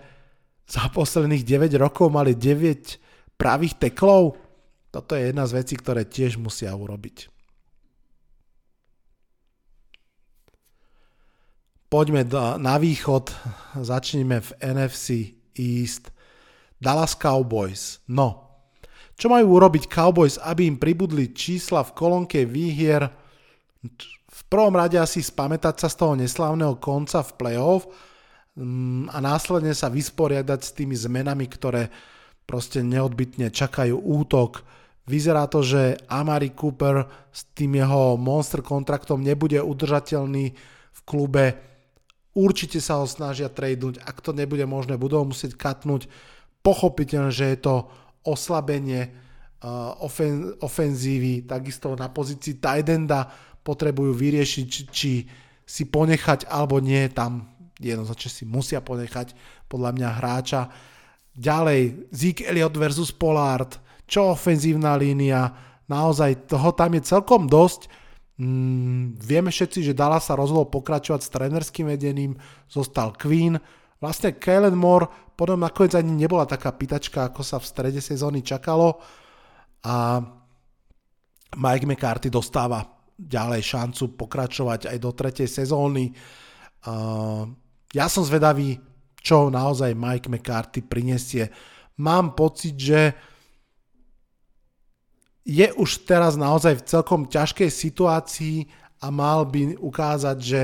[0.66, 4.38] za posledných 9 rokov mali 9 pravých teklov?
[4.94, 7.30] Toto je jedna z vecí, ktoré tiež musia urobiť.
[11.90, 12.22] Poďme
[12.62, 13.34] na východ,
[13.74, 16.14] začneme v NFC East.
[16.78, 17.98] Dallas Cowboys.
[18.06, 18.49] No,
[19.20, 23.04] čo majú urobiť Cowboys, aby im pribudli čísla v kolónke výhier?
[24.33, 27.85] V prvom rade asi spamätať sa z toho neslávneho konca v playoff
[28.56, 31.92] mm, a následne sa vysporiadať s tými zmenami, ktoré
[32.48, 34.64] proste neodbitne čakajú útok.
[35.04, 40.56] Vyzerá to, že Amari Cooper s tým jeho monster kontraktom nebude udržateľný
[40.90, 41.61] v klube.
[42.33, 46.09] Určite sa ho snažia tradenúť, ak to nebude možné, budú ho musieť katnúť.
[46.64, 47.74] Pochopiteľne, že je to
[48.24, 49.11] oslabenie
[49.64, 53.28] uh, ofen, ofenzívy, takisto na pozícii Tidenda
[53.61, 55.12] potrebujú vyriešiť, či, či
[55.64, 57.46] si ponechať alebo nie, tam
[57.80, 59.33] jednoznačne si musia ponechať
[59.70, 60.62] podľa mňa hráča.
[61.33, 65.54] Ďalej, Zeke Elliott versus Pollard, čo ofenzívna línia,
[65.87, 67.88] naozaj toho tam je celkom dosť.
[68.40, 73.56] Mm, vieme všetci, že Dallas sa rozhodol pokračovať s trenerským vedením, zostal Queen,
[74.00, 78.96] Vlastne Kellen Moore potom nakoniec ani nebola taká pitačka, ako sa v strede sezóny čakalo
[79.84, 80.24] a
[81.56, 82.80] Mike McCarthy dostáva
[83.20, 86.16] ďalej šancu pokračovať aj do tretej sezóny.
[87.92, 88.80] Ja som zvedavý,
[89.20, 91.52] čo naozaj Mike McCarthy prinesie.
[92.00, 93.12] Mám pocit, že
[95.44, 98.64] je už teraz naozaj v celkom ťažkej situácii
[99.04, 100.62] a mal by ukázať, že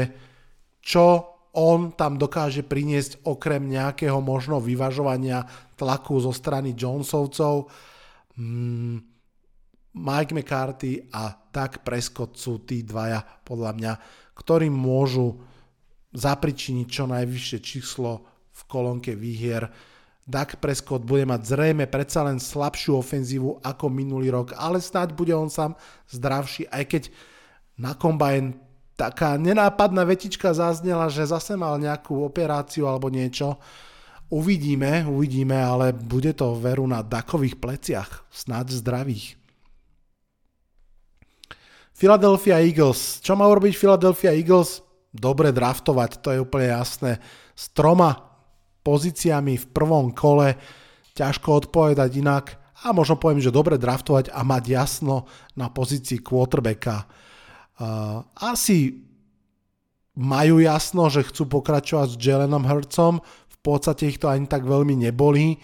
[0.80, 5.48] čo on tam dokáže priniesť okrem nejakého možno vyvažovania
[5.80, 7.72] tlaku zo strany Jonesovcov.
[8.36, 9.00] Hmm,
[9.96, 13.92] Mike McCarthy a tak Prescott sú tí dvaja podľa mňa,
[14.36, 15.40] ktorí môžu
[16.12, 19.72] zapričiniť čo najvyššie číslo v kolónke výhier.
[20.26, 25.32] Dak Prescott bude mať zrejme predsa len slabšiu ofenzívu ako minulý rok, ale snáď bude
[25.32, 25.72] on sám
[26.12, 27.02] zdravší, aj keď
[27.80, 28.65] na kombajn
[28.96, 33.60] taká nenápadná vetička zaznela, že zase mal nejakú operáciu alebo niečo.
[34.32, 39.38] Uvidíme, uvidíme, ale bude to veru na dakových pleciach, snáď zdravých.
[41.96, 43.22] Philadelphia Eagles.
[43.22, 44.82] Čo má urobiť Philadelphia Eagles?
[45.14, 47.22] Dobre draftovať, to je úplne jasné.
[47.56, 48.20] S troma
[48.84, 50.60] pozíciami v prvom kole
[51.16, 52.44] ťažko odpovedať inak
[52.84, 55.24] a možno poviem, že dobre draftovať a mať jasno
[55.56, 57.08] na pozícii quarterbacka.
[57.76, 59.04] Uh, asi
[60.16, 63.20] majú jasno, že chcú pokračovať s Jelenom Hurtsom,
[63.66, 65.58] podstate ich to ani tak veľmi neboli.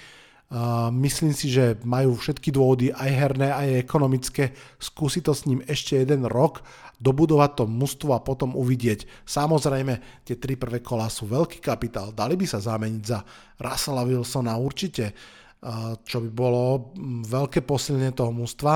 [0.52, 5.64] Uh, myslím si, že majú všetky dôvody, aj herné, aj ekonomické, skúsiť to s ním
[5.64, 6.60] ešte jeden rok,
[7.00, 9.08] dobudovať to mužstvo a potom uvidieť.
[9.24, 13.24] Samozrejme, tie tri prvé kola sú veľký kapitál, dali by sa zameniť za
[13.64, 16.92] Russella Wilsona určite, uh, čo by bolo
[17.24, 18.74] veľké posilnenie toho mužstva,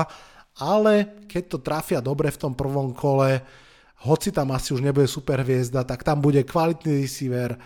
[0.57, 3.41] ale keď to trafia dobre v tom prvom kole,
[4.05, 7.57] hoci tam asi už nebude super hviezda, tak tam bude kvalitný receiver,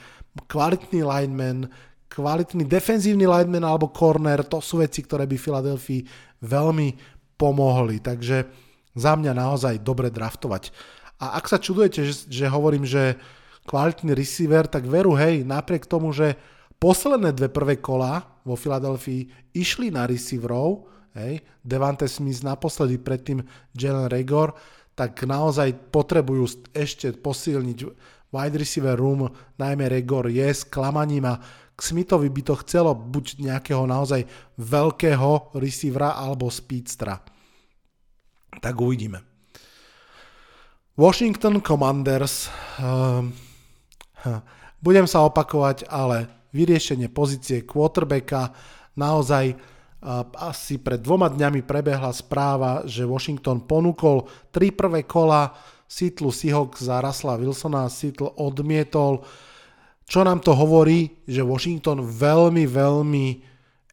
[0.47, 1.67] kvalitný lineman,
[2.11, 6.01] kvalitný defenzívny lineman alebo corner, to sú veci, ktoré by Filadelfii
[6.43, 6.87] veľmi
[7.35, 7.99] pomohli.
[7.99, 8.47] Takže
[8.95, 10.71] za mňa naozaj dobre draftovať.
[11.23, 13.15] A ak sa čudujete, že, že hovorím, že
[13.67, 16.35] kvalitný receiver, tak veru, hej, napriek tomu, že
[16.81, 23.43] posledné dve prvé kola vo Filadelfii išli na receiverov, hej, Devante Smith naposledy predtým
[23.75, 24.55] Jalen Regor,
[24.95, 27.79] tak naozaj potrebujú ešte posilniť
[28.31, 29.27] wide receiver room,
[29.59, 31.39] najmä Regor, je sklamaním a
[31.75, 34.21] k Smithovi by to chcelo buď nejakého naozaj
[34.61, 37.17] veľkého receivera alebo speedstra.
[38.61, 39.23] Tak uvidíme.
[40.99, 42.51] Washington Commanders.
[42.77, 43.33] Um,
[44.85, 48.51] budem sa opakovať, ale vyriešenie pozície quarterbacka
[48.99, 49.55] naozaj
[50.33, 55.53] asi pred dvoma dňami prebehla správa, že Washington ponúkol tri prvé kola
[55.85, 59.21] Seattle Seahawks za Rasla Wilsona Seattle odmietol.
[60.09, 63.27] Čo nám to hovorí, že Washington veľmi, veľmi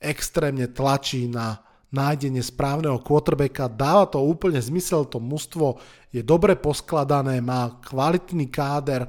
[0.01, 1.61] extrémne tlačí na
[1.93, 3.69] nájdenie správneho quarterbacka.
[3.69, 5.81] Dáva to úplne zmysel, to mužstvo
[6.13, 9.09] je dobre poskladané, má kvalitný káder,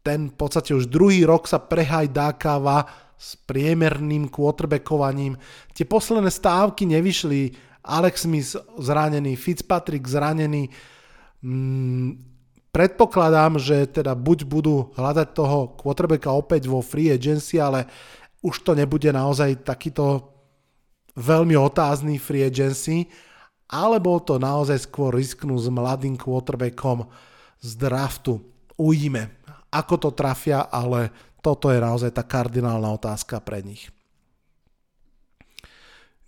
[0.00, 2.88] ten v podstate už druhý rok sa prehajdákáva
[3.20, 5.36] s priemerným quarterbackovaním.
[5.76, 7.52] Tie posledné stávky nevyšli,
[7.84, 10.72] Alex Smith zranený, Fitzpatrick zranený,
[11.40, 12.20] Mm,
[12.68, 17.88] predpokladám, že teda buď budú hľadať toho quarterbacka opäť vo free agency, ale
[18.44, 20.36] už to nebude naozaj takýto
[21.16, 23.08] veľmi otázny free agency,
[23.72, 27.08] alebo to naozaj skôr risknú s mladým quarterbackom
[27.60, 28.40] z draftu.
[28.76, 29.40] Uvidíme,
[29.72, 33.88] ako to trafia, ale toto je naozaj tá kardinálna otázka pre nich.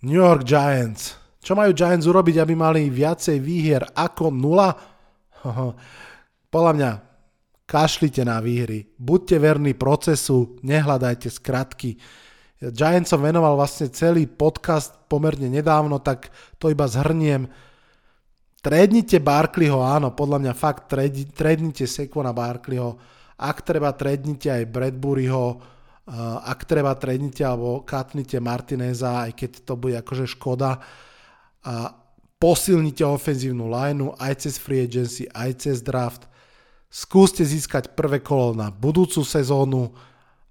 [0.03, 1.15] New York Giants.
[1.39, 5.47] Čo majú Giants urobiť, aby mali viacej výhier ako 0?
[6.53, 6.91] Podľa mňa
[7.63, 11.95] kašlite na výhry, buďte verní procesu, nehľadajte skratky.
[12.59, 17.47] Giants som venoval vlastne celý podcast pomerne nedávno, tak to iba zhrniem.
[18.63, 20.87] Trednite Barkleyho, áno, podľa mňa fakt
[21.35, 22.95] trednite Sekona Barkleyho.
[23.39, 25.59] Ak treba, trednite aj Bradburyho, uh,
[26.43, 30.81] ak treba, trednite alebo katnite Martineza, aj keď to bude akože škoda.
[31.63, 31.73] A
[32.43, 36.27] posilnite ofenzívnu lineu aj cez free agency, aj cez draft.
[36.91, 39.95] Skúste získať prvé kolo na budúcu sezónu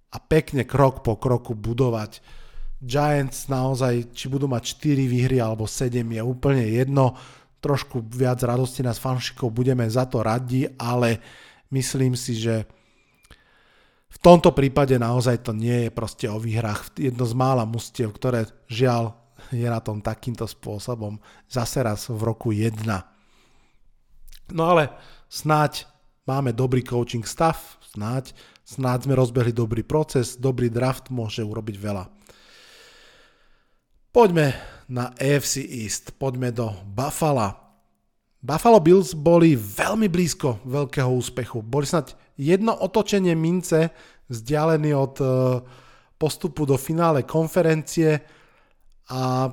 [0.09, 2.25] a pekne krok po kroku budovať.
[2.83, 7.14] Giants naozaj, či budú mať 4 výhry alebo 7 je úplne jedno.
[7.62, 11.23] Trošku viac radosti nás fanšikov budeme za to radi, ale
[11.72, 12.68] myslím si, že
[14.12, 16.92] v tomto prípade naozaj to nie je proste o výhrách.
[17.00, 19.16] Jedno z mála mustiev, ktoré žiaľ
[19.50, 22.76] je na tom takýmto spôsobom zase raz v roku 1.
[24.52, 24.92] No ale
[25.32, 25.88] snáď
[26.28, 32.04] máme dobrý coaching stav, snáď, snáď sme rozbehli dobrý proces, dobrý draft môže urobiť veľa.
[34.12, 34.52] Poďme
[34.92, 37.62] na AFC East, poďme do Buffalo.
[38.42, 41.62] Buffalo Bills boli veľmi blízko veľkého úspechu.
[41.62, 43.94] Boli snad jedno otočenie mince
[44.26, 45.28] vzdialený od eh,
[46.18, 48.18] postupu do finále konferencie
[49.14, 49.46] a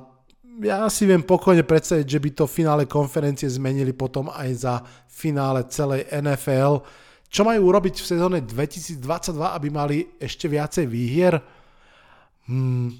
[0.60, 4.74] ja si viem pokojne predstaviť, že by to finále konferencie zmenili potom aj za
[5.08, 6.84] finále celej NFL.
[7.30, 9.00] Čo majú urobiť v sezóne 2022,
[9.38, 11.38] aby mali ešte viacej výhier?
[12.50, 12.92] Hmm.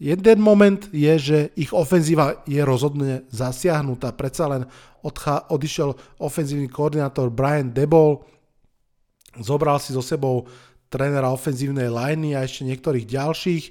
[0.00, 4.16] Jeden moment je, že ich ofenzíva je rozhodne zasiahnutá.
[4.16, 4.62] Predsa len
[5.02, 8.22] odcha- odišiel ofenzívny koordinátor Brian Debol,
[9.38, 10.46] zobral si so sebou
[10.90, 13.64] trénera ofenzívnej liney a ešte niektorých ďalších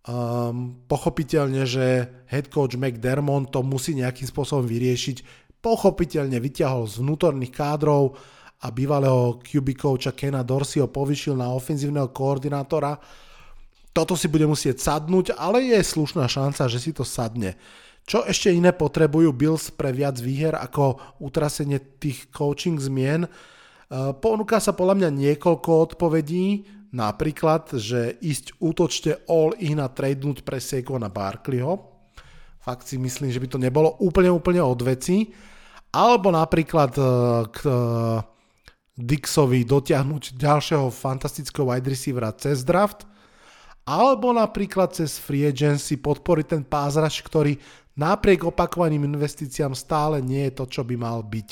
[0.00, 5.20] Um, pochopiteľne, že head coach McDermott to musí nejakým spôsobom vyriešiť.
[5.60, 8.16] Pochopiteľne vyťahol z vnútorných kádrov
[8.64, 12.96] a bývalého QB coacha Kena Dorseyho povyšil na ofenzívneho koordinátora.
[13.92, 17.60] toto si bude musieť sadnúť, ale je slušná šanca, že si to sadne.
[18.04, 23.26] Čo ešte iné potrebujú Bills pre viac výher ako utrasenie tých coaching zmien?
[23.26, 23.30] E,
[24.18, 30.58] ponúka sa podľa mňa niekoľko odpovedí, napríklad, že ísť útočte all in a tradenúť pre
[30.58, 31.78] Saquona Barkleyho.
[32.60, 35.30] Fakt si myslím, že by to nebolo úplne úplne od veci.
[35.90, 37.02] Alebo napríklad e,
[37.50, 37.74] k e,
[39.00, 43.08] Dixovi dotiahnuť ďalšieho fantastického wide receivera cez draft,
[43.88, 47.56] alebo napríklad cez free agency podporiť ten pázraž, ktorý
[48.00, 51.48] napriek opakovaným investíciám stále nie je to, čo by mal byť.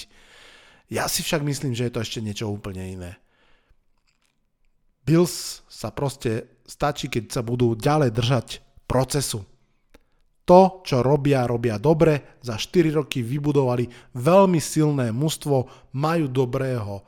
[0.88, 3.12] Ja si však myslím, že je to ešte niečo úplne iné.
[5.05, 8.46] Bills sa proste stačí, keď sa budú ďalej držať
[8.88, 9.44] procesu.
[10.49, 15.57] To, čo robia, robia dobre, za 4 roky vybudovali veľmi silné mužstvo,
[15.92, 17.05] majú dobrého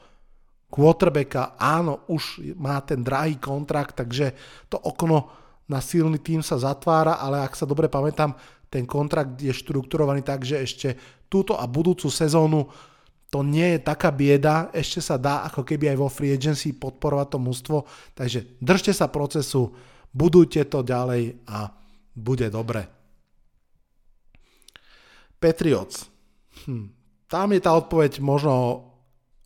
[0.68, 4.36] quarterbacka, áno, už má ten drahý kontrakt, takže
[4.68, 5.32] to okno
[5.66, 8.36] na silný tým sa zatvára, ale ak sa dobre pamätám,
[8.70, 10.88] ten kontrakt je štrukturovaný tak, že ešte
[11.26, 12.70] túto a budúcu sezónu
[13.30, 17.26] to nie je taká bieda, ešte sa dá ako keby aj vo free agency podporovať
[17.30, 17.78] to mužstvo,
[18.18, 19.70] takže držte sa procesu,
[20.10, 21.70] budujte to ďalej a
[22.10, 22.90] bude dobre.
[25.38, 26.10] Patriots.
[26.66, 26.90] Hm.
[27.30, 28.82] Tam je tá odpoveď možno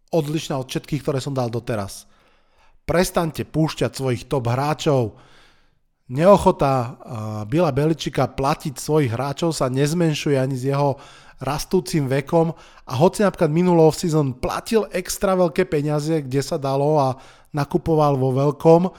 [0.08, 2.08] odlišná od všetkých, ktoré som dal doteraz.
[2.88, 5.20] Prestaňte púšťať svojich top hráčov,
[6.08, 7.00] neochota
[7.48, 11.00] Bila Beličika platiť svojich hráčov sa nezmenšuje ani s jeho
[11.42, 12.54] rastúcim vekom
[12.86, 17.18] a hoci napríklad minulý off-season platil extra veľké peniaze, kde sa dalo a
[17.50, 18.90] nakupoval vo veľkom,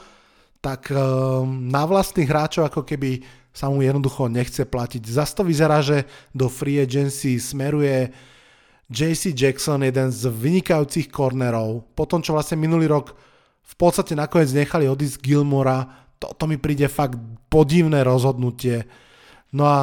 [0.60, 3.24] tak ehm, na vlastných hráčov ako keby
[3.56, 5.02] sa mu jednoducho nechce platiť.
[5.08, 6.04] Zas to vyzerá, že
[6.36, 8.12] do free agency smeruje
[8.92, 11.88] JC Jackson, jeden z vynikajúcich kornerov.
[11.96, 13.16] Potom, čo vlastne minulý rok
[13.66, 17.20] v podstate nakoniec nechali odísť Gilmora, toto mi príde fakt
[17.52, 18.88] podivné rozhodnutie.
[19.52, 19.80] No a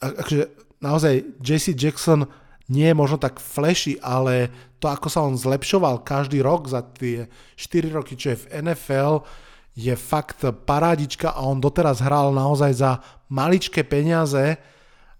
[0.00, 0.50] akože
[0.80, 2.26] naozaj JC Jackson
[2.70, 4.48] nie je možno tak flashy, ale
[4.78, 7.26] to, ako sa on zlepšoval každý rok za tie
[7.58, 9.26] 4 roky, čo je v NFL,
[9.74, 14.58] je fakt parádička a on doteraz hral naozaj za maličké peniaze,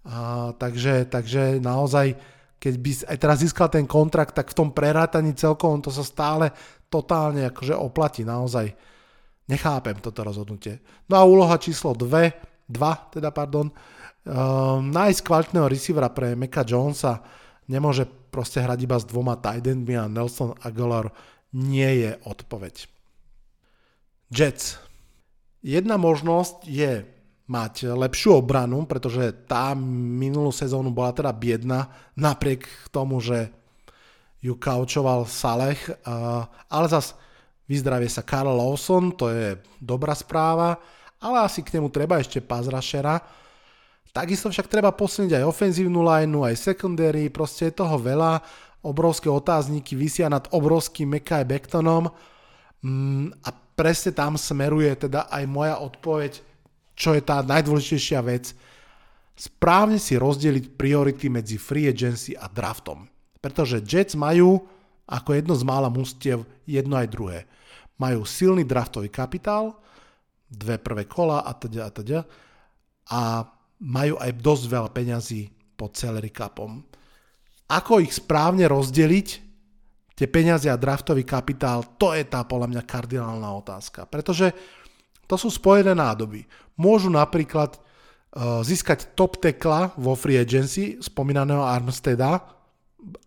[0.01, 2.17] a, takže, takže naozaj,
[2.57, 6.49] keď by aj teraz získal ten kontrakt, tak v tom prerátaní celkovom to sa stále
[6.91, 8.73] totálne akože oplatí, naozaj
[9.51, 10.79] Nechápem toto rozhodnutie.
[11.11, 17.19] No a úloha číslo 2, 2 teda pardon, uh, nájsť kvalitného receivera pre Meka Jonesa
[17.67, 21.11] nemôže proste hrať iba s dvoma tight a Nelson Aguilar
[21.51, 22.87] nie je odpoveď.
[24.31, 24.79] Jets.
[25.59, 27.03] Jedna možnosť je
[27.51, 32.63] mať lepšiu obranu, pretože tá minulú sezónu bola teda biedna, napriek
[32.95, 33.51] tomu, že
[34.39, 35.77] ju kaučoval Saleh,
[36.07, 37.19] uh, ale zase
[37.71, 40.75] Vyzdravie sa Karl Lawson, to je dobrá správa,
[41.23, 43.23] ale asi k nemu treba ešte pazrašera.
[44.11, 48.43] Takisto však treba posilniť aj ofenzívnu lineu, aj secondary, proste je toho veľa,
[48.83, 52.11] obrovské otázniky vysia nad obrovským Mekaj Bektonom
[52.83, 56.43] mm, a presne tam smeruje teda aj moja odpoveď,
[56.97, 58.51] čo je tá najdôležitejšia vec.
[59.37, 63.07] Správne si rozdeliť priority medzi free agency a draftom.
[63.41, 64.61] Pretože Jets majú
[65.11, 67.39] ako jedno z mála mustiev jedno aj druhé
[68.01, 69.77] majú silný draftový kapitál,
[70.49, 72.19] dve prvé kola a teda a teda
[73.13, 73.21] a
[73.85, 75.41] majú aj dosť veľa peňazí
[75.77, 76.81] pod salary capom.
[77.69, 79.27] Ako ich správne rozdeliť,
[80.17, 84.09] tie peniaze a draftový kapitál, to je tá podľa mňa kardinálna otázka.
[84.09, 84.51] Pretože
[85.25, 86.43] to sú spojené nádoby.
[86.75, 92.43] Môžu napríklad uh, získať top tekla vo free agency, spomínaného Armsteda,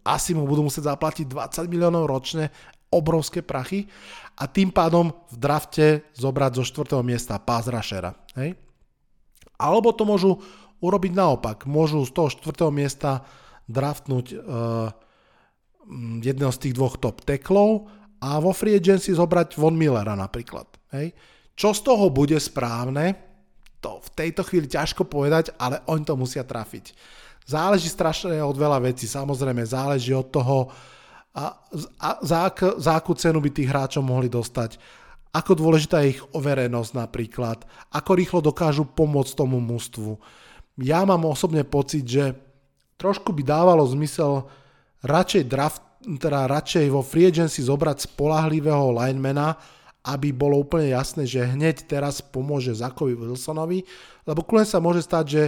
[0.07, 2.51] asi mu budú musieť zaplatiť 20 miliónov ročne,
[2.95, 3.91] obrovské prachy
[4.39, 7.03] a tým pádom v drafte zobrať zo 4.
[7.03, 8.15] miesta pass rushera.
[8.39, 8.55] Hej?
[9.59, 10.39] Alebo to môžu
[10.79, 11.67] urobiť naopak.
[11.67, 12.71] Môžu z toho 4.
[12.71, 13.27] miesta
[13.67, 14.93] draftnúť uh,
[16.23, 17.91] jedného z tých dvoch top teklov
[18.23, 20.67] a vo free agency zobrať Von Millera napríklad.
[20.95, 21.13] Hej?
[21.55, 23.15] Čo z toho bude správne,
[23.79, 26.97] to v tejto chvíli ťažko povedať, ale oni to musia trafiť.
[27.45, 29.05] Záleží strašne od veľa vecí.
[29.05, 30.73] Samozrejme, záleží od toho,
[31.37, 31.61] a,
[32.01, 34.81] a za, ak, za akú cenu by tých hráčov mohli dostať,
[35.35, 40.17] ako dôležitá je ich overenosť napríklad, ako rýchlo dokážu pomôcť tomu mústvu.
[40.79, 42.39] Ja mám osobne pocit, že
[42.97, 44.47] trošku by dávalo zmysel
[45.03, 49.59] radšej draft, teda radšej vo free agency zobrať spolahlivého linemana,
[50.07, 53.83] aby bolo úplne jasné, že hneď teraz pomôže Zakovi Wilsonovi,
[54.29, 55.43] lebo kľudne sa môže stať, že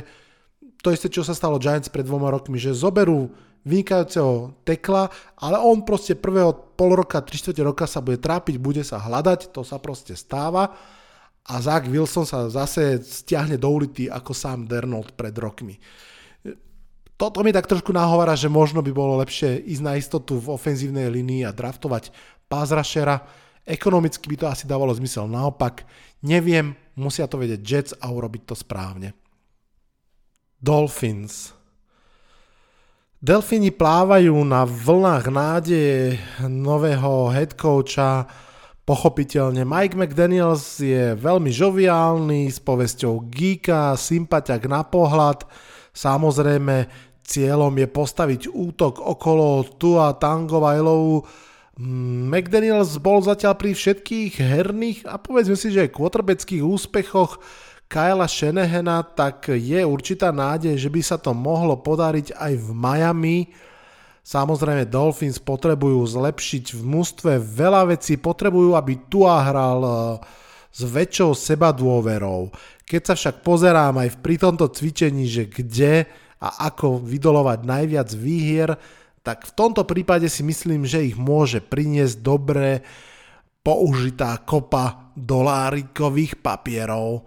[0.86, 3.34] to isté, čo sa stalo Giants pred dvoma rokmi, že zoberú
[3.66, 9.02] vynikajúceho tekla, ale on proste prvého pol roka, 3 roka sa bude trápiť, bude sa
[9.02, 10.78] hľadať, to sa proste stáva
[11.42, 15.82] a Zach Wilson sa zase stiahne do ulity ako sám Dernold pred rokmi.
[17.16, 21.10] Toto mi tak trošku nahovára, že možno by bolo lepšie ísť na istotu v ofenzívnej
[21.10, 22.12] linii a draftovať
[22.46, 23.24] rushera.
[23.66, 25.88] Ekonomicky by to asi dávalo zmysel naopak.
[26.22, 29.16] Neviem, musia to vedieť Jets a urobiť to správne.
[30.66, 31.54] Dolphins.
[33.22, 38.26] Delfíni plávajú na vlnách nádeje nového head coacha.
[38.82, 45.46] Pochopiteľne Mike McDaniels je veľmi žoviálny, s povesťou geeka, sympatiak na pohľad.
[45.94, 46.90] Samozrejme,
[47.22, 51.22] cieľom je postaviť útok okolo Tua Tangovailovu.
[52.26, 57.38] McDaniels bol zatiaľ pri všetkých herných a povedzme si, že aj quarterbackých úspechoch
[57.86, 63.38] Kyla Shanahana, tak je určitá nádej, že by sa to mohlo podariť aj v Miami.
[64.26, 69.92] Samozrejme Dolphins potrebujú zlepšiť v mústve veľa vecí, potrebujú, aby Tua hral e,
[70.74, 72.50] s väčšou sebadôverou.
[72.82, 76.10] Keď sa však pozerám aj pri tomto cvičení, že kde
[76.42, 78.74] a ako vydolovať najviac výhier,
[79.22, 82.82] tak v tomto prípade si myslím, že ich môže priniesť dobre
[83.66, 87.26] použitá kopa dolárikových papierov.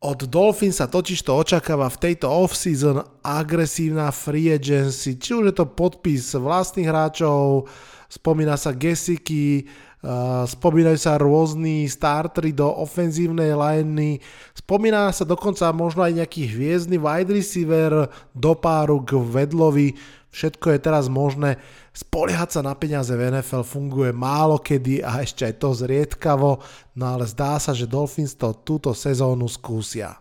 [0.00, 5.54] Od Dolphin sa totiž to očakáva v tejto off-season agresívna free agency, či už je
[5.60, 7.68] to podpis vlastných hráčov,
[8.08, 9.68] spomína sa Gesiky,
[10.00, 14.24] uh, spomínajú sa rôzni starteri do ofenzívnej liney,
[14.56, 20.00] spomína sa dokonca možno aj nejaký hviezdny wide receiver do páru k Vedlovi,
[20.30, 21.58] všetko je teraz možné.
[21.90, 26.62] Spoliehať sa na peniaze v NFL funguje málo kedy a ešte aj to zriedkavo,
[26.98, 30.18] no ale zdá sa, že Dolphins to túto sezónu skúsia.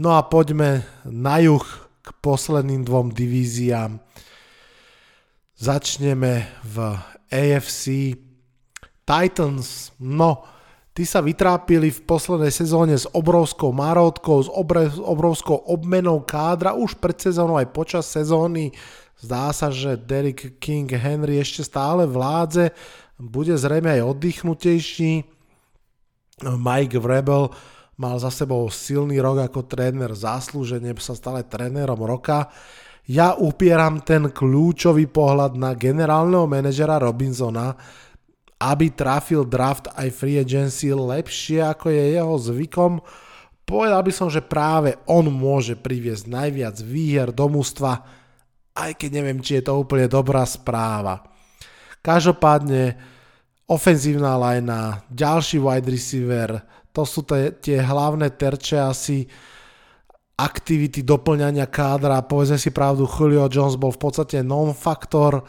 [0.00, 1.62] No a poďme na juh
[2.02, 4.00] k posledným dvom divíziám.
[5.54, 6.76] Začneme v
[7.30, 8.16] AFC.
[9.02, 10.46] Titans, no,
[10.92, 14.48] tí sa vytrápili v poslednej sezóne s obrovskou marotkou, s
[15.00, 18.72] obrovskou obmenou kádra už pred sezónou aj počas sezóny
[19.22, 22.74] Zdá sa, že Derek King Henry ešte stále vládze,
[23.22, 25.22] bude zrejme aj oddychnutejší.
[26.42, 27.54] Mike Vrabel
[27.94, 32.50] mal za sebou silný rok ako tréner, zaslúžene sa stále trénerom roka.
[33.06, 37.78] Ja upieram ten kľúčový pohľad na generálneho manažera Robinsona,
[38.62, 43.02] aby trafil draft aj free agency lepšie ako je jeho zvykom.
[43.66, 48.06] Povedal by som, že práve on môže priviesť najviac výher do mústva,
[48.78, 51.26] aj keď neviem, či je to úplne dobrá správa.
[52.02, 52.94] Každopádne
[53.66, 56.50] ofenzívna lajna, ďalší wide receiver,
[56.92, 59.24] to sú tie, tie hlavné terče asi
[60.36, 62.26] aktivity doplňania kádra.
[62.26, 65.40] Povedzme si pravdu, Julio Jones bol v podstate non-faktor.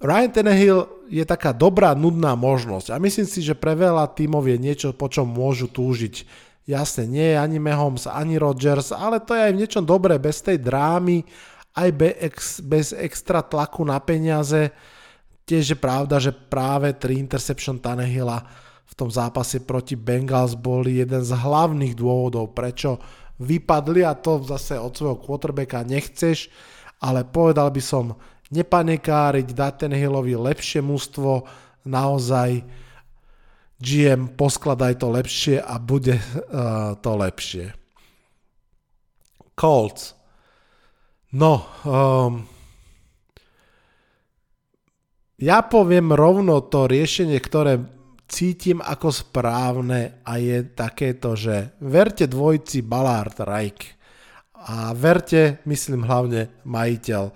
[0.00, 0.80] Ryan Tannehill
[1.12, 5.12] je taká dobrá, nudná možnosť a myslím si, že pre veľa tímov je niečo, po
[5.12, 6.24] čom môžu túžiť.
[6.64, 10.40] Jasne, nie je ani Mahomes, ani Rodgers, ale to je aj v niečom dobré, bez
[10.40, 11.20] tej drámy
[11.72, 11.88] aj
[12.60, 14.72] bez extra tlaku na peniaze.
[15.48, 18.44] Tiež je pravda, že práve 3 interception Tanehila
[18.84, 23.00] v tom zápase proti Bengals boli jeden z hlavných dôvodov, prečo
[23.40, 26.52] vypadli a to zase od svojho quarterbacka nechceš,
[27.00, 28.12] ale povedal by som
[28.52, 31.48] nepanekáriť, dať ten Hillovi lepšie mužstvo,
[31.88, 32.62] naozaj
[33.82, 37.74] GM poskladaj to lepšie a bude uh, to lepšie.
[39.58, 40.22] Colts
[41.32, 42.44] No, um,
[45.40, 47.80] ja poviem rovno to riešenie, ktoré
[48.28, 53.96] cítim ako správne a je takéto, že verte dvojci Ballard Reich
[54.52, 57.32] a verte, myslím hlavne majiteľ.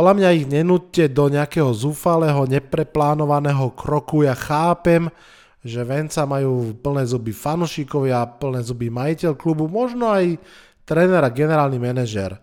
[0.00, 4.24] Podľa mňa ich nenúďte do nejakého zúfalého, nepreplánovaného kroku.
[4.24, 5.12] Ja chápem,
[5.60, 10.40] že venca majú plné zuby fanúšikovia, plné zuby majiteľ klubu, možno aj
[10.88, 12.40] tréner a generálny manažer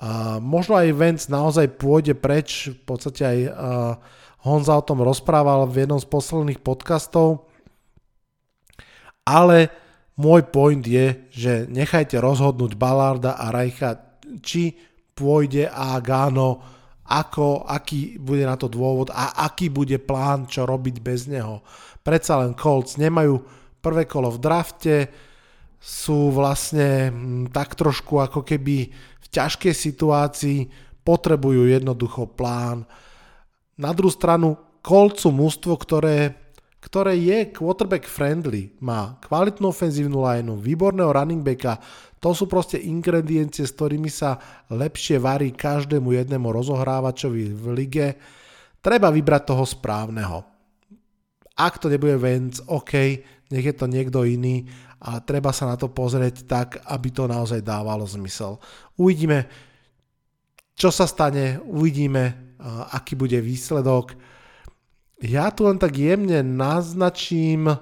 [0.00, 3.38] a možno aj Vance naozaj pôjde preč, v podstate aj
[4.48, 7.52] Honza o tom rozprával v jednom z posledných podcastov,
[9.28, 9.68] ale
[10.16, 14.72] môj point je, že nechajte rozhodnúť Ballarda a Rajcha, či
[15.12, 16.77] pôjde a Gano,
[17.08, 21.64] ako, aký bude na to dôvod a aký bude plán, čo robiť bez neho.
[22.04, 23.40] Predsa len Colts nemajú
[23.80, 24.96] prvé kolo v drafte,
[25.78, 28.92] sú vlastne hm, tak trošku ako keby
[29.28, 30.58] ťažkej situácii
[31.04, 32.84] potrebujú jednoducho plán.
[33.78, 36.37] Na druhú stranu kolcu mústvo, ktoré,
[36.78, 41.82] ktoré je quarterback friendly, má kvalitnú ofenzívnu lineu, výborného running backa,
[42.18, 44.38] to sú proste ingrediencie, s ktorými sa
[44.74, 48.06] lepšie varí každému jednému rozohrávačovi v lige.
[48.82, 50.38] Treba vybrať toho správneho.
[51.58, 52.94] Ak to nebude Vance, OK,
[53.50, 54.66] nech je to niekto iný,
[54.98, 58.58] ale treba sa na to pozrieť tak, aby to naozaj dávalo zmysel.
[58.98, 59.46] Uvidíme,
[60.74, 62.54] čo sa stane, uvidíme,
[62.94, 64.14] aký bude výsledok.
[65.18, 67.74] Ja tu len tak jemne naznačím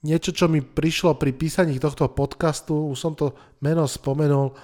[0.00, 4.56] niečo, čo mi prišlo pri písaní tohto podcastu, už som to meno spomenul,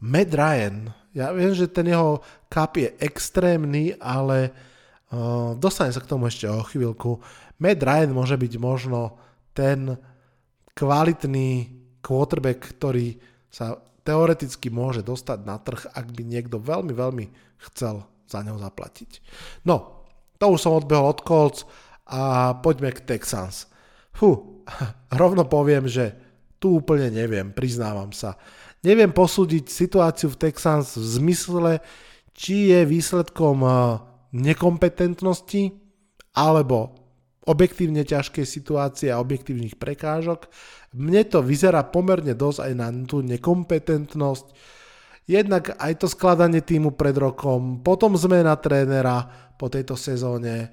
[0.00, 0.88] Matt Ryan.
[1.12, 4.48] Ja viem, že ten jeho kap je extrémny, ale
[5.12, 7.20] uh, dostane sa k tomu ešte o chvíľku.
[7.60, 9.20] Matt Ryan môže byť možno
[9.52, 10.00] ten
[10.72, 11.68] kvalitný
[12.00, 13.20] quarterback, ktorý
[13.52, 17.26] sa teoreticky môže dostať na trh, ak by niekto veľmi, veľmi
[17.68, 19.20] chcel za ňou zaplatiť.
[19.68, 19.99] No,
[20.40, 21.68] to už som odbehol od Colts
[22.08, 23.68] a poďme k Texans.
[24.16, 24.64] Fú,
[25.20, 26.16] rovno poviem, že
[26.56, 28.40] tu úplne neviem, priznávam sa.
[28.80, 31.72] Neviem posúdiť situáciu v Texans v zmysle,
[32.32, 33.76] či je výsledkom eh,
[34.32, 35.76] nekompetentnosti
[36.32, 36.96] alebo
[37.48, 40.48] objektívne ťažkej situácie a objektívnych prekážok.
[40.94, 44.46] Mne to vyzerá pomerne dosť aj na tú nekompetentnosť.
[45.30, 50.72] Jednak aj to skladanie týmu pred rokom, potom zmena trénera po tejto sezóne.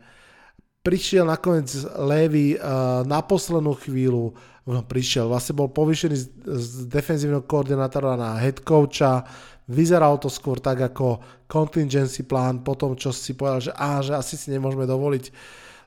[0.79, 1.67] Prišiel nakoniec
[1.99, 4.31] Levy uh, na poslednú chvíľu,
[4.63, 9.27] no, prišiel, vlastne bol povýšený z, z defenzívneho koordinátora na head coacha,
[9.67, 14.15] vyzeralo to skôr tak ako contingency plán po tom, čo si povedal, že, á, že
[14.15, 15.35] asi si nemôžeme dovoliť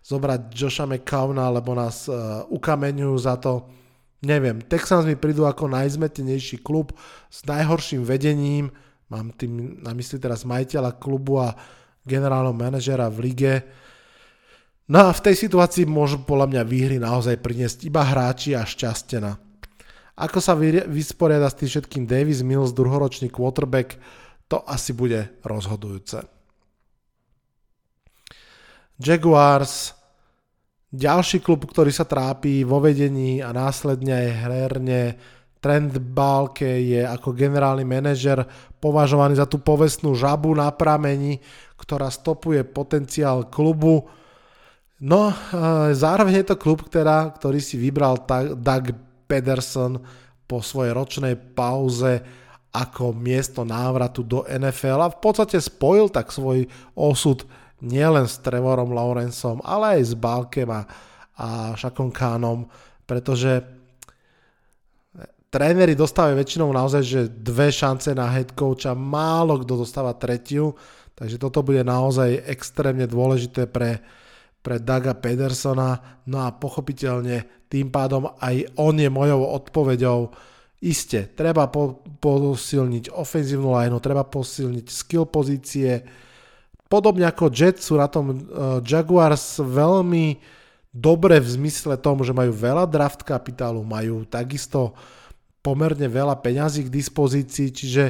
[0.05, 3.65] zobrať Josha McCowna, lebo nás uh, ukameňujú za to.
[4.21, 6.93] Neviem, Texans mi prídu ako najzmetenejší klub
[7.33, 8.69] s najhorším vedením,
[9.09, 11.57] mám tým na mysli teraz majiteľa klubu a
[12.05, 13.55] generálneho manažera v lige.
[14.91, 19.39] No a v tej situácii môžu podľa mňa výhry naozaj priniesť iba hráči a šťastena.
[20.21, 20.53] Ako sa
[20.89, 23.97] vysporiada s tým všetkým Davis Mills, druhoročný quarterback,
[24.51, 26.27] to asi bude rozhodujúce.
[29.01, 29.97] Jaguars,
[30.93, 35.03] ďalší klub, ktorý sa trápi vo vedení a následne aj herne.
[35.61, 38.49] Trent Balke je ako generálny manažer
[38.81, 41.37] považovaný za tú povestnú žabu na prameni,
[41.77, 44.09] ktorá stopuje potenciál klubu.
[45.05, 45.33] No,
[45.93, 48.25] zároveň je to klub, ktorá, ktorý si vybral
[48.57, 48.85] Doug
[49.29, 50.01] Pederson
[50.49, 52.25] po svojej ročnej pauze
[52.71, 57.45] ako miesto návratu do NFL a v podstate spojil tak svoj osud
[57.83, 60.87] nielen s Trevorom Lawrenceom, ale aj s Balkem a,
[61.37, 62.69] a Šakom Kánom,
[63.09, 63.80] pretože
[65.51, 70.79] tréneri dostávajú väčšinou naozaj že dve šance na head coacha, málo kto dostáva tretiu,
[71.19, 74.01] takže toto bude naozaj extrémne dôležité pre,
[74.63, 81.69] pre Daga Pedersona, no a pochopiteľne tým pádom aj on je mojou odpoveďou, Isté, treba
[81.69, 86.01] po, posilniť ofenzívnu lineu, treba posilniť skill pozície,
[86.91, 90.43] Podobne ako Jets sú na tom uh, Jaguars veľmi
[90.91, 94.99] dobre v zmysle tomu, že majú veľa draft kapitálu, majú takisto
[95.61, 98.05] pomerne veľa peňazí k dispozícii, čiže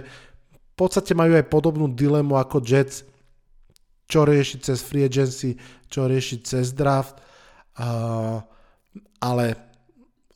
[0.46, 3.05] v podstate majú aj podobnú dilemu ako Jets,
[4.11, 5.55] čo riešiť cez free agency,
[5.86, 7.20] čo riešiť cez draft,
[9.20, 9.44] ale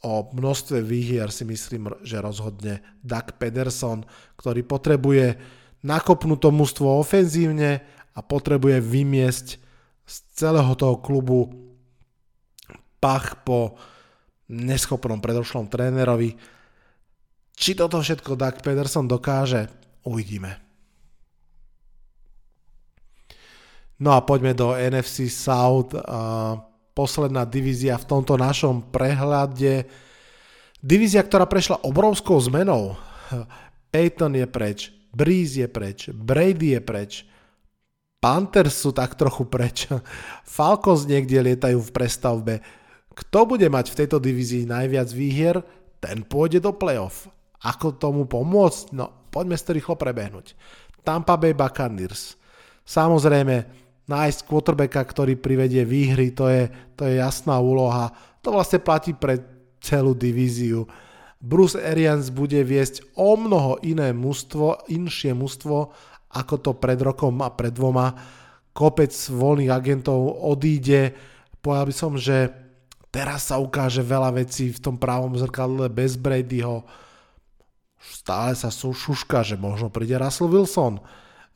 [0.05, 4.05] o množstve výhier si myslím, že rozhodne Doug Pederson,
[4.37, 5.41] ktorý potrebuje
[5.81, 7.81] nakopnúť to mužstvo ofenzívne
[8.15, 9.47] a potrebuje vymiesť
[10.05, 11.51] z celého toho klubu
[13.01, 13.81] pach po
[14.53, 16.37] neschopnom predošlom trénerovi.
[17.55, 19.71] Či toto všetko Doug Pederson dokáže,
[20.05, 20.61] uvidíme.
[24.03, 25.95] No a poďme do NFC South.
[26.95, 29.87] Posledná divízia v tomto našom prehľade.
[30.83, 32.99] Divízia, ktorá prešla obrovskou zmenou.
[33.95, 37.13] Peyton je preč, Breeze je preč, Brady je preč,
[38.19, 39.85] Panthers sú tak trochu preč.
[40.49, 42.55] Falcons niekde lietajú v prestavbe.
[43.13, 45.61] Kto bude mať v tejto divízii najviac výhier,
[46.01, 47.29] ten pôjde do playoff.
[47.65, 48.93] Ako tomu pomôcť?
[48.93, 50.53] No, poďme si to rýchlo prebehnúť.
[51.01, 52.37] Tampa Bay Buccaneers.
[52.85, 53.65] Samozrejme,
[54.05, 58.13] nájsť quarterbacka, ktorý privedie výhry, to je, to je jasná úloha.
[58.45, 59.41] To vlastne platí pre
[59.81, 60.85] celú divíziu.
[61.45, 65.93] Bruce Arians bude viesť o mnoho iné mužstvo, inšie mužstvo
[66.35, 68.11] ako to pred rokom a pred dvoma.
[68.75, 71.15] Kopec voľných agentov odíde.
[71.63, 72.51] Povedal by som, že
[73.15, 76.83] teraz sa ukáže veľa vecí v tom právom zrkadle bez Bradyho.
[78.05, 81.01] Stále sa sú šuška, že možno príde Russell Wilson.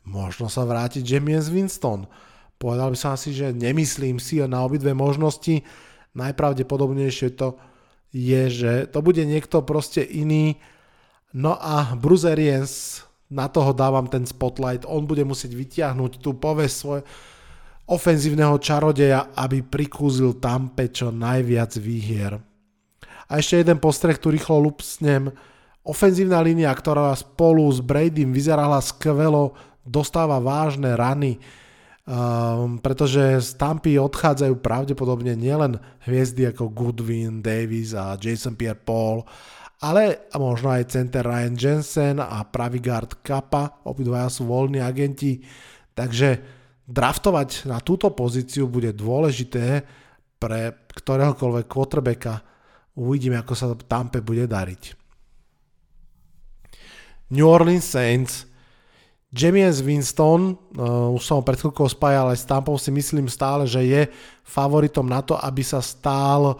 [0.08, 2.08] Možno sa vráti James Winston.
[2.56, 5.62] Povedal by som asi, že nemyslím si na obidve možnosti.
[6.16, 7.60] Najpravdepodobnejšie to
[8.10, 10.56] je, že to bude niekto proste iný.
[11.36, 16.74] No a Bruce Arians na toho dávam ten spotlight, on bude musieť vytiahnuť tú povesť
[16.74, 17.00] svoj,
[17.88, 22.36] ofenzívneho čarodeja, aby prikúzil Tampe čo najviac výhier.
[23.28, 25.28] A ešte jeden postreh tu rýchlo lupsnem.
[25.88, 29.56] Ofenzívna línia, ktorá spolu s Bradym vyzerala skvelo,
[29.88, 31.40] dostáva vážne rany
[32.08, 35.76] um, pretože z Tampy odchádzajú pravdepodobne nielen
[36.08, 39.22] hviezdy ako Goodwin, Davis a Jason Pierre-Paul,
[39.84, 45.38] ale možno aj center Ryan Jensen a pravý guard Kappa, obidvaja sú voľní agenti,
[45.92, 46.56] takže
[46.88, 49.84] draftovať na túto pozíciu bude dôležité
[50.40, 52.34] pre ktoréhokoľvek quarterbacka.
[52.98, 55.07] Uvidíme, ako sa Tampe bude dariť.
[57.30, 58.48] New Orleans Saints
[59.28, 63.68] James Winston, uh, už som ho pred chvíľkou spájal aj s Tampou, si myslím stále,
[63.68, 64.08] že je
[64.40, 66.56] favoritom na to, aby sa stál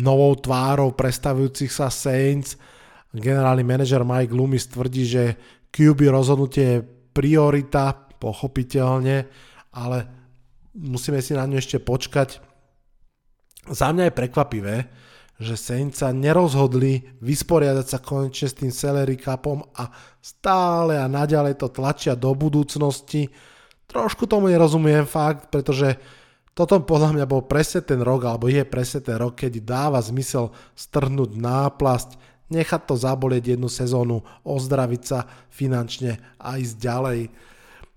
[0.00, 2.56] novou tvárou prestavujúcich sa Saints.
[3.12, 5.36] Generálny manažer Mike Loomis tvrdí, že
[5.68, 9.28] QB rozhodnutie je priorita, pochopiteľne,
[9.76, 9.98] ale
[10.72, 12.40] musíme si na ňu ešte počkať.
[13.68, 14.76] Za mňa je prekvapivé,
[15.42, 19.90] že Saints sa nerozhodli vysporiadať sa konečne s tým celery cupom a
[20.22, 23.28] stále a naďalej to tlačia do budúcnosti.
[23.90, 25.98] Trošku tomu nerozumiem fakt, pretože
[26.52, 30.52] toto podľa mňa bol presne ten rok, alebo je presne ten rok, keď dáva zmysel
[30.76, 32.10] strhnúť náplasť,
[32.52, 37.20] nechať to zabolieť jednu sezónu, ozdraviť sa finančne a ísť ďalej.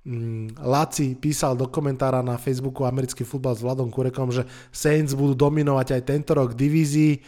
[0.05, 5.33] Mm, Laci písal do komentára na Facebooku americký futbal s Vladom Kurekom, že Saints budú
[5.33, 7.25] dominovať aj tento rok divízii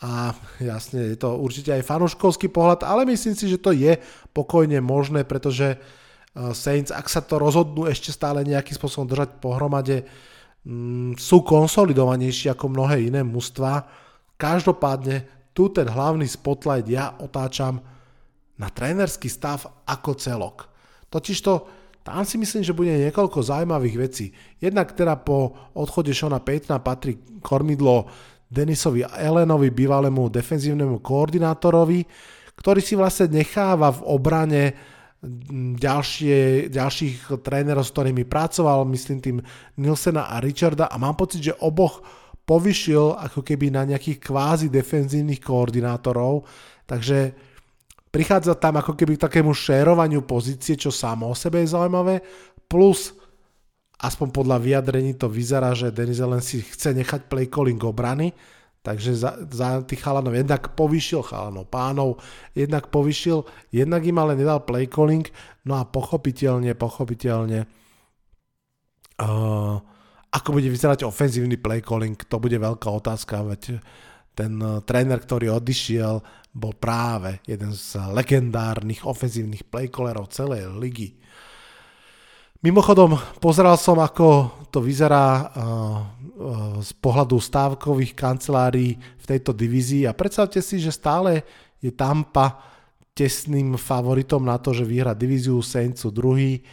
[0.00, 4.00] a jasne je to určite aj fanúškovský pohľad, ale myslím si, že to je
[4.32, 10.08] pokojne možné, pretože uh, Saints, ak sa to rozhodnú ešte stále nejakým spôsobom držať pohromade,
[10.64, 13.84] mm, sú konsolidovanejší ako mnohé iné mužstva.
[14.40, 17.80] Každopádne tu ten hlavný spotlight ja otáčam
[18.56, 20.56] na trénerský stav ako celok.
[21.12, 21.52] Totižto
[22.06, 24.30] tam si myslím, že bude niekoľko zaujímavých vecí.
[24.62, 28.06] Jednak teda po odchode Šona Paytona patrí kormidlo
[28.46, 32.06] Denisovi Elenovi, bývalému defenzívnemu koordinátorovi,
[32.54, 34.62] ktorý si vlastne necháva v obrane
[35.74, 39.38] ďalšie, ďalších trénerov, s ktorými pracoval, myslím tým
[39.82, 42.06] Nilsena a Richarda a mám pocit, že oboch
[42.46, 46.46] povyšil ako keby na nejakých kvázi defenzívnych koordinátorov,
[46.86, 47.34] takže
[48.16, 52.24] prichádza tam ako keby k takému šérovaniu pozície, čo samo o sebe je zaujímavé,
[52.64, 53.12] plus
[54.00, 58.32] aspoň podľa vyjadrení to vyzerá, že Denis len si chce nechať play calling obrany,
[58.80, 62.16] takže za, za tých chalanov jednak povyšil chalanov pánov,
[62.56, 65.28] jednak povyšil, jednak im ale nedal play calling,
[65.68, 67.68] no a pochopiteľne, pochopiteľne
[69.20, 69.76] uh,
[70.32, 73.84] ako bude vyzerať ofenzívny play calling, to bude veľká otázka, veď
[74.32, 76.24] ten uh, tréner, ktorý odišiel,
[76.56, 81.12] bol práve jeden z legendárnych ofenzívnych playcallerov celej ligy.
[82.64, 90.08] Mimochodom, pozeral som, ako to vyzerá uh, uh, z pohľadu stávkových kancelárií v tejto divízii
[90.08, 91.44] a predstavte si, že stále
[91.84, 92.56] je Tampa
[93.12, 96.64] tesným favoritom na to, že vyhra divíziu Saintsu druhý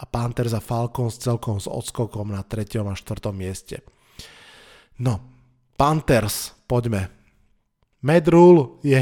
[0.00, 2.80] a Panthers a Falcons celkom s odskokom na 3.
[2.80, 3.32] a 4.
[3.32, 3.84] mieste.
[5.00, 5.20] No,
[5.76, 7.19] Panthers, poďme.
[8.00, 9.00] Mad Rule je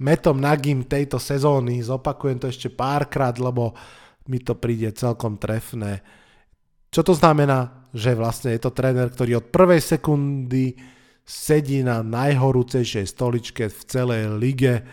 [0.00, 3.76] metom nagim tejto sezóny, zopakujem to ešte párkrát, lebo
[4.28, 6.00] mi to príde celkom trefné.
[6.88, 7.88] Čo to znamená?
[7.94, 10.74] Že vlastne je to tréner, ktorý od prvej sekundy
[11.24, 14.84] sedí na najhorúcejšej stoličke v celej lige.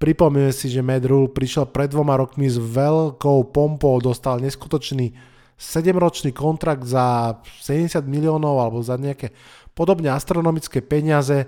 [0.00, 5.12] Pripomíme si, že Mad Rule prišiel pred dvoma rokmi s veľkou pompou, dostal neskutočný
[5.60, 9.36] 7-ročný kontrakt za 70 miliónov alebo za nejaké
[9.76, 11.44] podobne astronomické peniaze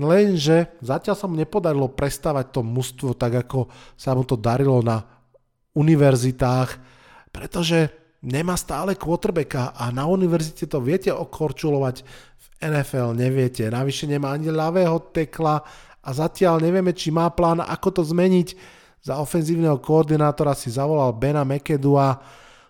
[0.00, 5.04] Lenže zatiaľ sa mu nepodarilo prestávať to mužstvo tak, ako sa mu to darilo na
[5.76, 6.80] univerzitách,
[7.28, 7.92] pretože
[8.24, 12.04] nemá stále quarterbacka a na univerzite to viete okorčulovať,
[12.42, 13.68] v NFL neviete.
[13.68, 15.60] Navyše nemá ani ľavého tekla
[16.02, 18.80] a zatiaľ nevieme, či má plán, ako to zmeniť.
[19.02, 22.22] Za ofenzívneho koordinátora si zavolal Bena McEdua.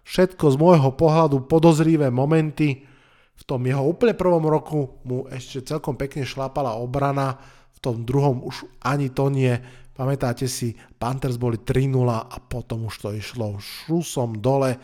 [0.02, 2.88] Všetko z môjho pohľadu podozrivé momenty
[3.32, 7.34] v tom jeho úplne prvom roku mu ešte celkom pekne šlapala obrana,
[7.72, 9.56] v tom druhom už ani to nie.
[9.92, 14.78] Pamätáte si, Panthers boli 3-0 a potom už to išlo šusom dole.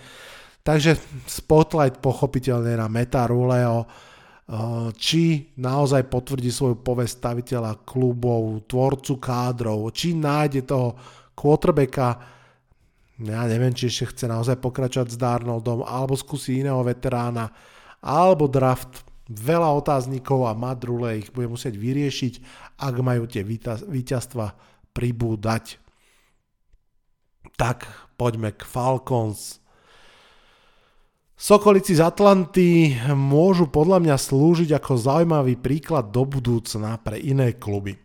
[0.60, 3.88] Takže spotlight pochopiteľne na Meta Ruleo, eh,
[4.92, 10.92] či naozaj potvrdí svoju povesť staviteľa klubov, tvorcu kádrov, či nájde toho
[11.32, 12.08] quarterbacka,
[13.18, 17.50] ja neviem, či ešte chce naozaj pokračovať s Darnoldom, alebo skúsi iného veterána
[18.02, 19.06] alebo draft.
[19.28, 22.34] Veľa otáznikov a Madrule ich bude musieť vyriešiť,
[22.80, 23.44] ak majú tie
[23.84, 24.56] víťazstva
[24.96, 25.76] pribúdať.
[27.60, 27.84] Tak,
[28.16, 29.60] poďme k Falcons.
[31.38, 38.00] Sokolici z Atlanty môžu podľa mňa slúžiť ako zaujímavý príklad do budúcna pre iné kluby.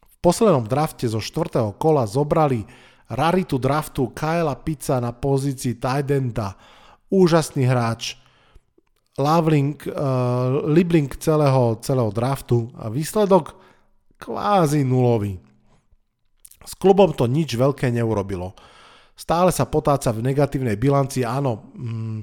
[0.00, 1.76] V poslednom drafte zo 4.
[1.76, 2.64] kola zobrali
[3.12, 6.56] raritu draftu Kyla Pizza na pozícii Tidenda.
[7.12, 8.16] Úžasný hráč,
[9.16, 13.56] Lavling, uh, Libling celého, celého draftu a výsledok
[14.20, 15.40] kvázi nulový.
[16.66, 18.52] S klubom to nič veľké neurobilo
[19.16, 21.24] stále sa potáca v negatívnej bilanci.
[21.24, 22.20] Áno, mm,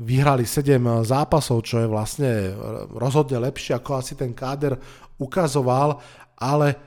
[0.00, 2.54] vyhrali 7 zápasov, čo je vlastne
[2.94, 4.78] rozhodne lepšie, ako asi ten káder
[5.20, 6.00] ukazoval,
[6.38, 6.78] ale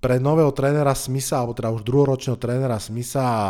[0.00, 3.46] pre nového trénera Smitha, alebo teda už druhoročného trénera Smitha a,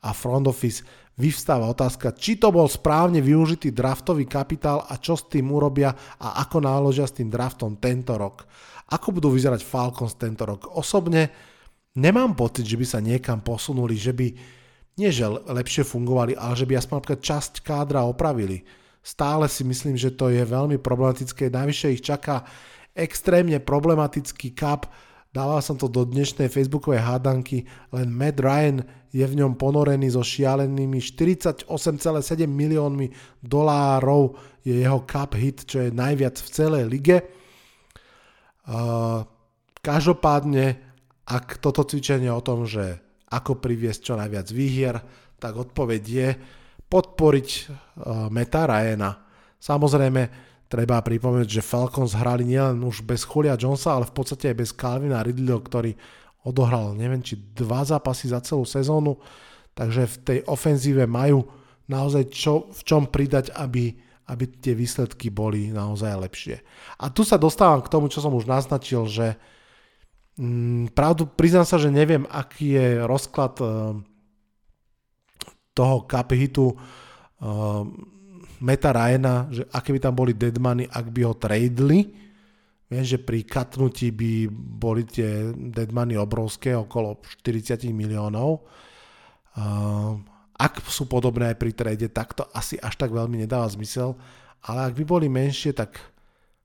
[0.00, 0.82] a front office
[1.18, 6.42] vyvstáva otázka, či to bol správne využitý draftový kapitál a čo s tým urobia a
[6.44, 8.46] ako náložia s tým draftom tento rok.
[8.90, 10.66] Ako budú vyzerať Falcons tento rok?
[10.74, 11.30] Osobne
[11.94, 14.26] nemám pocit, že by sa niekam posunuli, že by
[14.98, 18.66] nie že lepšie fungovali, ale že by aspoň časť kádra opravili.
[19.00, 21.48] Stále si myslím, že to je veľmi problematické.
[21.48, 22.44] Najvyššie ich čaká
[22.92, 24.92] extrémne problematický kap.
[25.30, 27.62] Dával som to do dnešnej facebookovej hádanky,
[27.94, 28.82] len Matt Ryan
[29.14, 31.70] je v ňom ponorený so šialenými 48,7
[32.50, 34.34] miliónmi dolárov
[34.66, 37.16] je jeho cap hit, čo je najviac v celej lige.
[39.78, 40.66] Každopádne,
[41.30, 42.98] ak toto cvičenie o tom, že
[43.30, 44.98] ako priviesť čo najviac výhier,
[45.38, 46.28] tak odpoveď je
[46.90, 49.14] podporiť uh, Meta Ryana.
[49.62, 54.56] Samozrejme, treba pripomenúť, že Falcons hrali nielen už bez Julia Jonesa, ale v podstate aj
[54.56, 55.92] bez Calvina Ridleyho, ktorý
[56.46, 59.18] odohral neviem či dva zápasy za celú sezónu,
[59.74, 61.42] takže v tej ofenzíve majú
[61.90, 63.92] naozaj čo, v čom pridať, aby,
[64.30, 66.56] aby tie výsledky boli naozaj lepšie.
[67.02, 69.34] A tu sa dostávam k tomu, čo som už naznačil, že
[70.40, 73.92] Mm, pravdu, priznám sa, že neviem, aký je rozklad uh,
[75.76, 77.84] toho hitu uh,
[78.60, 82.12] Meta Ryana, že aké by tam boli deadmany, ak by ho tradeli.
[82.90, 88.66] Viem, že pri katnutí by boli tie deadmany obrovské, okolo 40 miliónov.
[89.54, 90.18] Uh,
[90.60, 94.18] ak sú podobné aj pri trade, tak to asi až tak veľmi nedáva zmysel.
[94.60, 95.96] Ale ak by boli menšie, tak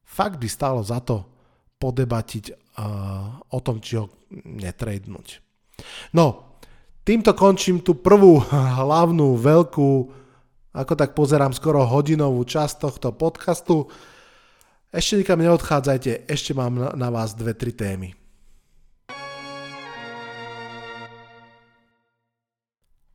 [0.04, 1.24] fakt by stalo za to
[1.80, 2.76] podebatiť
[3.52, 5.40] o tom, či ho netradnúť.
[6.12, 6.60] No,
[7.08, 8.44] týmto končím tú prvú
[8.84, 9.90] hlavnú veľkú,
[10.76, 13.88] ako tak pozerám, skoro hodinovú časť tohto podcastu.
[14.92, 18.12] Ešte nikam neodchádzajte, ešte mám na vás dve, tri témy.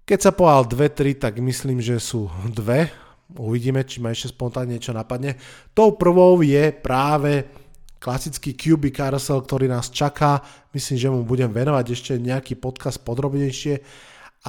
[0.09, 0.33] Keď sa
[0.67, 2.91] dve, tri, tak myslím, že sú dve.
[3.39, 5.39] Uvidíme, či ma ešte spontánne niečo napadne.
[5.71, 7.47] Tou prvou je práve
[8.03, 10.43] klasický QB carousel, ktorý nás čaká.
[10.75, 13.79] Myslím, že mu budem venovať ešte nejaký podcast podrobnejšie,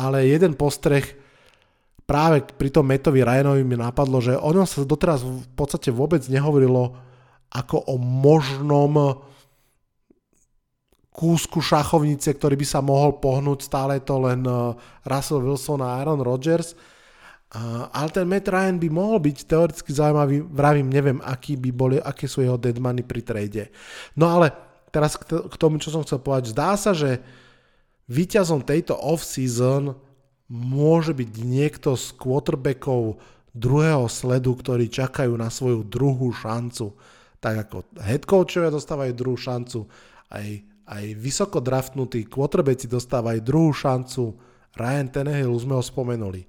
[0.01, 1.20] ale jeden postreh
[2.05, 6.21] práve pri tom Metovi Ryanovi mi napadlo, že o ňom sa doteraz v podstate vôbec
[6.27, 6.97] nehovorilo
[7.51, 9.19] ako o možnom
[11.11, 14.73] kúsku šachovnice, ktorý by sa mohol pohnúť, stále to len eh,
[15.03, 16.75] Russell Wilson a Aaron Rodgers
[17.91, 22.23] ale ten Matt Ryan by mohol byť teoreticky zaujímavý, vravím, neviem, aký by boli, aké
[22.23, 23.63] sú jeho deadmany pri trade.
[24.15, 24.55] No ale
[24.87, 27.19] teraz k tomu, čo som chcel povedať, zdá sa, že
[28.07, 29.99] víťazom tejto off-season
[30.51, 33.23] môže byť niekto z quarterbackov
[33.55, 36.91] druhého sledu, ktorí čakajú na svoju druhú šancu.
[37.39, 39.87] Tak ako head coachovia dostávajú druhú šancu,
[40.27, 40.47] aj,
[40.91, 44.35] aj vysoko draftnutí quarterbacki dostávajú druhú šancu.
[44.75, 46.47] Ryan Tannehill, sme ho spomenuli.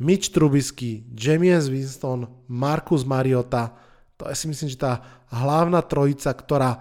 [0.00, 3.76] Mitch Trubisky, James Winston, Marcus Mariota.
[4.16, 6.80] To je si myslím, že tá hlavná trojica, ktorá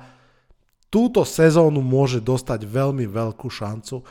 [0.88, 4.04] túto sezónu môže dostať veľmi veľkú šancu.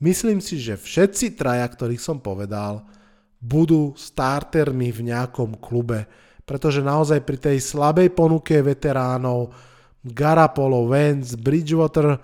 [0.00, 2.88] Myslím si, že všetci traja, ktorých som povedal,
[3.36, 6.08] budú startermi v nejakom klube,
[6.48, 9.52] pretože naozaj pri tej slabej ponuke veteránov
[10.00, 12.16] Garapolo, Vance, Bridgewater,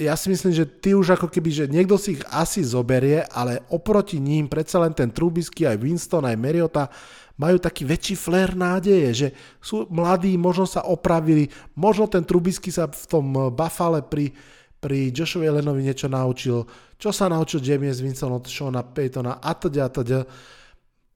[0.00, 3.60] ja si myslím, že ty už ako keby, že niekto si ich asi zoberie, ale
[3.68, 6.88] oproti ním predsa len ten Trubisky, aj Winston, aj Mariota
[7.36, 9.28] majú taký väčší flair nádeje, že
[9.60, 14.32] sú mladí, možno sa opravili, možno ten Trubisky sa v tom Buffale pri,
[14.80, 16.64] pri Joshovi Elenovi niečo naučil,
[16.96, 20.20] čo sa naučil James Winston od Shona Paytona a teda a teda.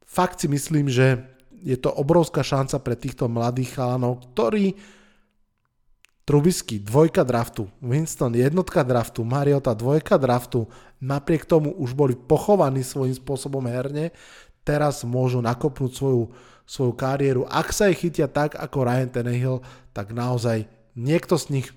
[0.04, 1.24] Fakt si myslím, že
[1.64, 4.76] je to obrovská šanca pre týchto mladých chalanov, ktorí
[6.24, 10.64] Trubisky dvojka draftu, Winston jednotka draftu, Mariota dvojka draftu,
[10.96, 14.08] napriek tomu už boli pochovaní svojím spôsobom herne,
[14.64, 16.32] teraz môžu nakopnúť svoju,
[16.64, 17.44] svoju kariéru.
[17.44, 19.60] Ak sa ich chytia tak ako Ryan Tannehill,
[19.92, 20.64] tak naozaj
[20.96, 21.68] niekto z nich,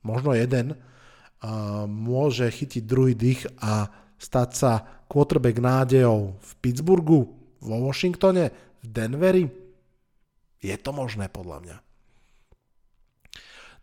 [0.00, 0.80] možno jeden,
[1.88, 3.88] môže chytiť druhý dých a
[4.20, 4.72] stať sa
[5.08, 7.20] quarterback nádejou v Pittsburghu.
[7.60, 9.44] vo Washingtone, v Denveri?
[10.60, 11.76] Je to možné podľa mňa.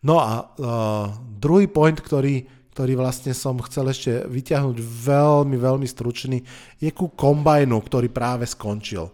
[0.06, 1.10] No a uh,
[1.42, 2.46] druhý point, ktorý,
[2.78, 6.46] ktorý vlastne som chcel ešte vyťahnuť veľmi, veľmi stručný,
[6.78, 9.10] je ku kombajnu, ktorý práve skončil.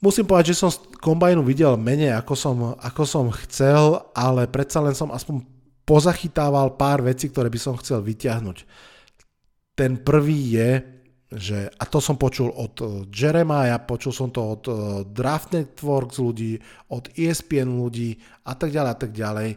[0.00, 0.70] Musím povedať, že som
[1.02, 5.44] kombajnu videl menej, ako som, ako som chcel, ale predsa len som aspoň
[5.90, 8.58] pozachytával pár vecí, ktoré by som chcel vyťahnuť.
[9.74, 10.70] Ten prvý je,
[11.34, 14.74] že, a to som počul od eh, Jeremiah, počul som to od eh,
[15.10, 16.62] Draft Networks ľudí,
[16.94, 18.14] od ESPN ľudí
[18.46, 19.50] a tak ďalej a tak ďalej.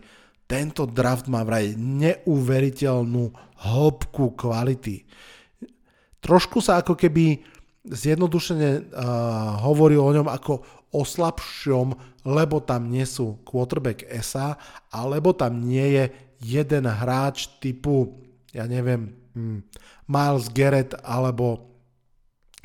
[0.43, 3.23] Tento draft má vraj neuveriteľnú
[3.63, 5.01] hĺbku kvality.
[6.19, 7.41] Trošku sa ako keby
[7.87, 10.61] zjednodušene uh, hovorí o ňom ako
[10.93, 14.55] o slabšom, lebo tam nie sú quarterback SA,
[14.91, 16.03] alebo tam nie je
[16.43, 18.15] jeden hráč typu,
[18.51, 19.59] ja neviem, hmm,
[20.07, 21.71] Miles Garrett alebo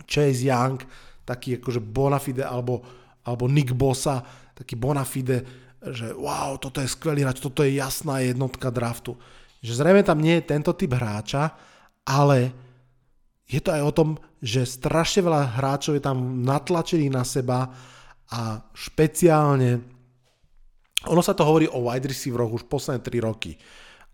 [0.06, 0.82] Chase Young,
[1.26, 2.82] taký akože Bonafide alebo,
[3.26, 4.22] alebo Nick Bossa,
[4.54, 5.42] taký Bonafide,
[5.78, 9.14] že wow, toto je skvelý hráč, toto je jasná jednotka draftu.
[9.62, 11.54] Že zrejme tam nie je tento typ hráča,
[12.06, 12.54] ale
[13.48, 17.70] je to aj o tom, že strašne veľa hráčov je tam natlačených na seba
[18.28, 19.80] a špeciálne,
[21.08, 23.56] ono sa to hovorí o wide receiveroch už posledné 3 roky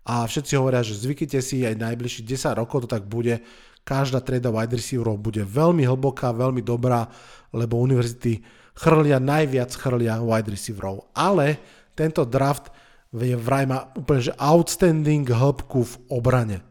[0.05, 3.41] a všetci hovoria, že zvyknite si aj najbližších 10 rokov to tak bude,
[3.81, 7.09] každá treda wide receiverov bude veľmi hlboká, veľmi dobrá,
[7.49, 8.45] lebo univerzity
[8.77, 11.09] chrlia, najviac chrlia wide receiverov.
[11.17, 11.57] Ale
[11.97, 12.69] tento draft
[13.09, 16.61] je vraj má úplne že outstanding hĺbku v obrane.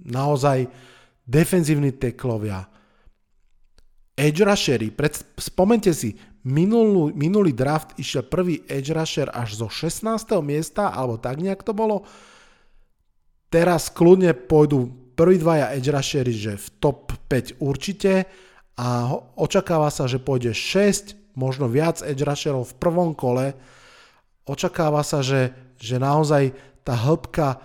[0.00, 0.64] Naozaj
[1.28, 2.64] defenzívni teklovia,
[4.16, 6.16] edge rushery, pred, spomente si,
[6.46, 10.06] minulý, minulý draft išiel prvý edge rusher až zo 16.
[10.42, 12.02] miesta, alebo tak nejak to bolo.
[13.52, 18.26] Teraz kľudne pôjdu prví dvaja edge rushery, že v top 5 určite
[18.74, 23.52] a očakáva sa, že pôjde 6, možno viac edge rusherov v prvom kole.
[24.48, 27.62] Očakáva sa, že, že naozaj tá hĺbka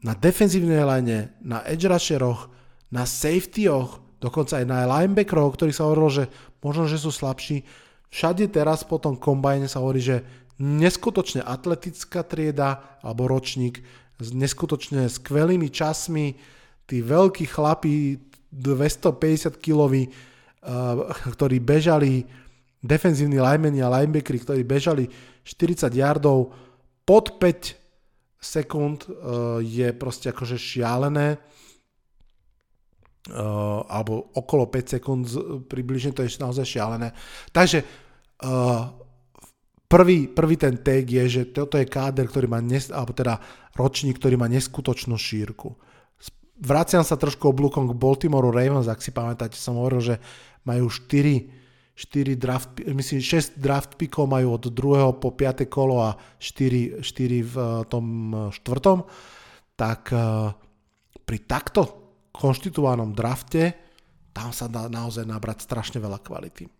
[0.00, 2.48] na defenzívnej line, na edge rusheroch,
[2.90, 6.24] na safetyoch, dokonca aj na linebackerov, ktorí sa hovorilo, že
[6.60, 7.64] možno, že sú slabší.
[8.10, 10.26] Všade teraz po tom kombajne sa hovorí, že
[10.60, 13.80] neskutočne atletická trieda alebo ročník
[14.20, 16.36] s neskutočne skvelými časmi,
[16.84, 18.20] tí veľkí chlapí
[18.52, 20.10] 250 kiloví,
[21.38, 22.26] ktorí bežali,
[22.82, 25.04] defenzívni linemeni a linebackeri, ktorí bežali
[25.46, 26.52] 40 yardov
[27.06, 27.76] pod 5
[28.40, 31.36] sekúnd, uh, je proste akože šialené
[33.28, 35.24] uh, alebo okolo 5 sekúnd
[35.68, 37.12] približne, to je naozaj šialené.
[37.52, 38.88] Takže uh,
[39.84, 43.36] prvý, prvý ten tag je, že toto je káder, ktorý má, nes, alebo teda
[43.76, 45.76] ročník, ktorý má neskutočnú šírku.
[46.60, 50.16] Vraciam sa trošku oblúkom k Baltimore Ravens, ak si pamätáte, som hovoril, že
[50.64, 51.60] majú 4
[52.00, 55.20] 4 draft, myslím, 6 draft pickov majú od 2.
[55.20, 55.68] po 5.
[55.68, 57.56] kolo a 4, 4 v
[57.92, 59.04] tom štvrtom,
[59.76, 60.08] tak
[61.28, 61.99] pri takto
[62.30, 63.74] konštituovanom drafte,
[64.30, 66.70] tam sa dá naozaj nabrať strašne veľa kvality.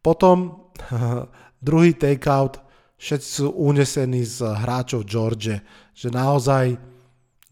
[0.00, 0.68] Potom
[1.68, 2.60] druhý takeout,
[3.00, 5.60] všetci sú unesení z hráčov George,
[5.92, 6.76] že naozaj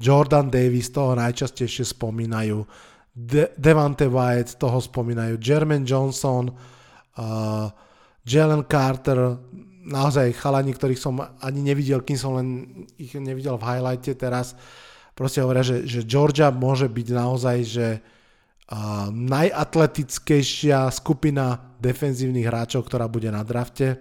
[0.03, 2.59] Jordan Davis toho najčastejšie spomínajú,
[3.13, 7.69] De- Devante Wyatt toho spomínajú, Jermaine Johnson, uh,
[8.25, 9.37] Jalen Carter,
[9.85, 12.49] naozaj chalani, ktorých som ani nevidel, kým som len
[12.97, 14.57] ich nevidel v highlighte teraz,
[15.13, 23.07] proste hovoria, že, že Georgia môže byť naozaj, že uh, najatletickejšia skupina defenzívnych hráčov, ktorá
[23.09, 24.01] bude na drafte.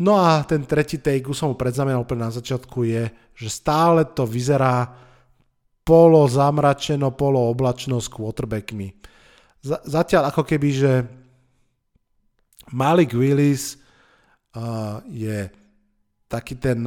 [0.00, 4.08] No a ten tretí take, už som mu predznamenal úplne na začiatku, je, že stále
[4.08, 4.88] to vyzerá
[5.84, 8.88] polo zamračeno, polo oblačno s quarterbackmi.
[9.60, 10.92] Z- zatiaľ ako keby, že
[12.72, 13.76] Malik Willis
[14.56, 15.50] uh, je
[16.30, 16.86] taký ten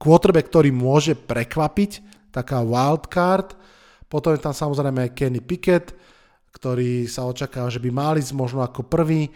[0.00, 2.00] quarterback, ktorý môže prekvapiť,
[2.32, 3.52] taká wildcard.
[4.08, 5.92] Potom je tam samozrejme Kenny Pickett,
[6.56, 9.28] ktorý sa očakáva, že by mali ísť možno ako prvý.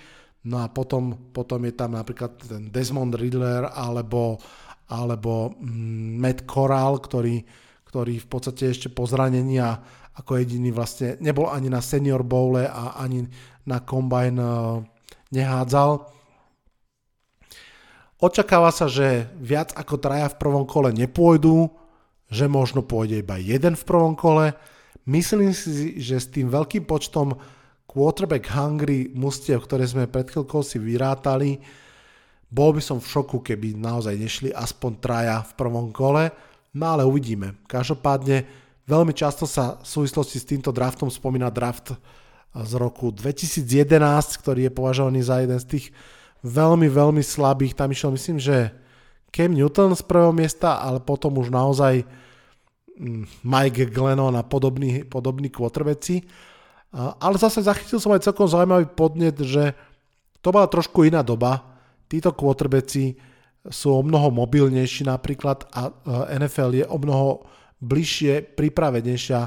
[0.48, 4.40] No a potom, potom je tam napríklad ten Desmond Riddler alebo,
[4.88, 7.44] alebo mm, Matt Corral, ktorý,
[7.88, 9.80] ktorý v podstate ešte po zranení a
[10.14, 13.26] ako jediný vlastne nebol ani na senior bowle a ani
[13.66, 14.78] na combine uh,
[15.34, 16.13] nehádzal.
[18.24, 21.68] Očakáva sa, že viac ako traja v prvom kole nepôjdu,
[22.32, 24.56] že možno pôjde iba jeden v prvom kole.
[25.04, 27.36] Myslím si, že s tým veľkým počtom
[27.84, 31.60] quarterback hungry mustiev, ktoré sme pred chvíľkou si vyrátali,
[32.48, 36.32] bol by som v šoku, keby naozaj nešli aspoň traja v prvom kole,
[36.72, 37.60] no ale uvidíme.
[37.68, 38.48] Každopádne
[38.88, 41.92] veľmi často sa v súvislosti s týmto draftom spomína draft
[42.56, 44.00] z roku 2011,
[44.40, 45.86] ktorý je považovaný za jeden z tých
[46.44, 47.72] veľmi, veľmi slabých.
[47.72, 48.70] Tam išiel, myslím, že
[49.32, 52.04] Cam Newton z prvého miesta, ale potom už naozaj
[53.00, 56.22] mm, Mike Glennon a podobní, podobní quarterbacki.
[56.94, 59.74] Ale zase zachytil som aj celkom zaujímavý podnet, že
[60.38, 61.74] to bola trošku iná doba.
[62.06, 63.18] Títo quarterbacki
[63.66, 65.90] sú o mnoho mobilnejší napríklad a
[66.38, 67.42] NFL je o mnoho
[67.82, 69.40] bližšie, pripravenejšia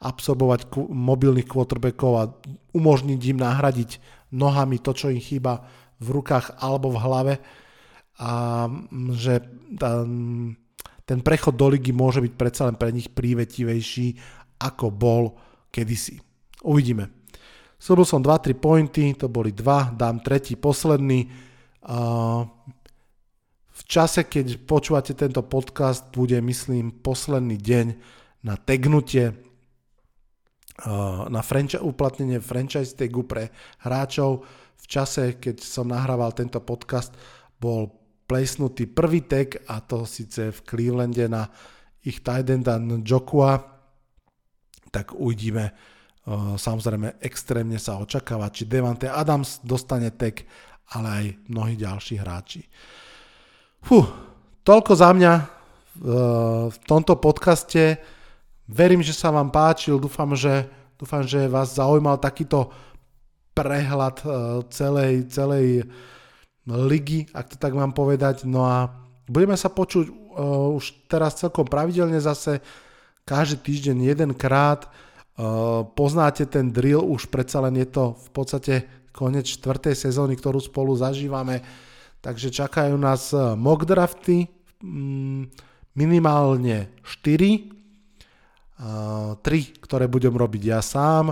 [0.00, 2.30] absorbovať mobilných quarterbackov a
[2.72, 3.90] umožniť im nahradiť
[4.32, 7.34] nohami to, čo im chýba v rukách alebo v hlave
[8.20, 8.30] a
[9.16, 9.42] že
[9.74, 10.06] tá,
[11.02, 14.20] ten prechod do ligy môže byť predsa len pre nich prívetivejší
[14.60, 15.34] ako bol
[15.72, 16.22] kedysi.
[16.62, 17.10] Uvidíme.
[17.74, 21.28] Slobil som 2-3 pointy, to boli 2, dám tretí, posledný.
[23.74, 27.86] V čase, keď počúvate tento podcast, bude, myslím, posledný deň
[28.46, 29.34] na tegnutie
[31.30, 33.54] na franchi- uplatnenie franchise tagu pre
[33.86, 34.42] hráčov.
[34.84, 37.16] V čase, keď som nahrával tento podcast,
[37.56, 37.88] bol
[38.28, 41.48] plesnutý prvý tag a to síce v Clevelande na
[42.04, 43.64] ich tight enda Jokua,
[44.92, 45.72] tak uvidíme.
[46.56, 50.44] Samozrejme, extrémne sa očakáva, či Devante Adams dostane tag,
[50.92, 52.68] ale aj mnohí ďalší hráči.
[53.80, 54.04] Fú,
[54.64, 55.32] toľko za mňa
[56.68, 58.00] v tomto podcaste.
[58.68, 62.72] Verím, že sa vám páčil, dúfam, že, dúfam, že vás zaujímal takýto
[63.54, 64.26] prehľad e,
[64.68, 65.86] celej, celej
[66.66, 68.44] ligy, ak to tak mám povedať.
[68.48, 68.90] No a
[69.28, 72.64] budeme sa počuť uh, už teraz celkom pravidelne zase,
[73.28, 74.88] každý týždeň jedenkrát.
[75.34, 78.74] Uh, poznáte ten drill, už predsa len je to v podstate
[79.12, 81.60] koniec čtvrtej sezóny, ktorú spolu zažívame.
[82.24, 84.48] Takže čakajú nás mock drafty,
[84.80, 85.52] mm,
[85.92, 87.74] minimálne 4,
[89.44, 91.30] tri, ktoré budem robiť ja sám.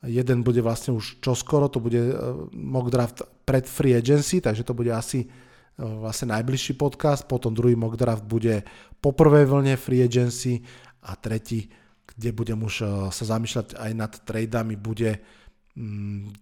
[0.00, 2.14] Jeden bude vlastne už čoskoro, to bude e,
[2.56, 5.26] mock draft pred free agency, takže to bude asi e,
[5.76, 7.28] vlastne najbližší podcast.
[7.28, 8.64] Potom druhý mock draft bude
[8.96, 10.64] po prvej vlne free agency
[11.04, 11.68] a tretí,
[12.16, 15.20] kde budem už e, sa zamýšľať aj nad tradami, bude
[15.76, 16.32] mm,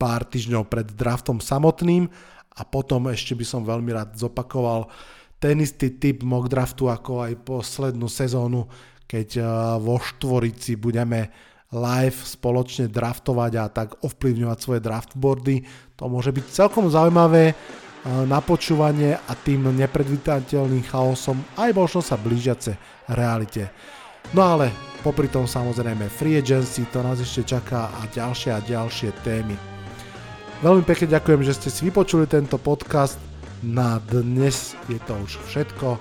[0.00, 2.08] pár týždňov pred draftom samotným
[2.56, 4.88] a potom ešte by som veľmi rád zopakoval
[5.36, 8.72] ten istý typ mock draftu ako aj poslednú sezónu,
[9.04, 9.44] keď
[9.84, 15.56] vo Štvorici budeme live spoločne draftovať a tak ovplyvňovať svoje draftboardy.
[15.96, 17.56] To môže byť celkom zaujímavé eh,
[18.28, 22.76] na počúvanie a tým nepredvídateľným chaosom aj možno sa blížiace
[23.08, 23.72] realite.
[24.36, 24.70] No ale
[25.02, 29.58] popri tom samozrejme free agency, to nás ešte čaká a ďalšie a ďalšie témy.
[30.62, 33.18] Veľmi pekne ďakujem, že ste si vypočuli tento podcast.
[33.66, 35.98] Na dnes je to už všetko.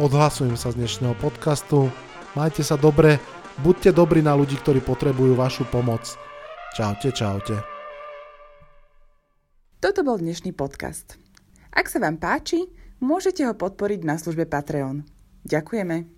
[0.00, 1.92] Odhlasujem sa z dnešného podcastu.
[2.32, 3.20] Majte sa dobre,
[3.62, 6.04] buďte dobrí na ľudí, ktorí potrebujú vašu pomoc.
[6.74, 7.56] Čaute, čaute.
[9.78, 11.14] Toto bol dnešný podcast.
[11.70, 12.66] Ak sa vám páči,
[12.98, 15.06] môžete ho podporiť na službe Patreon.
[15.46, 16.17] Ďakujeme.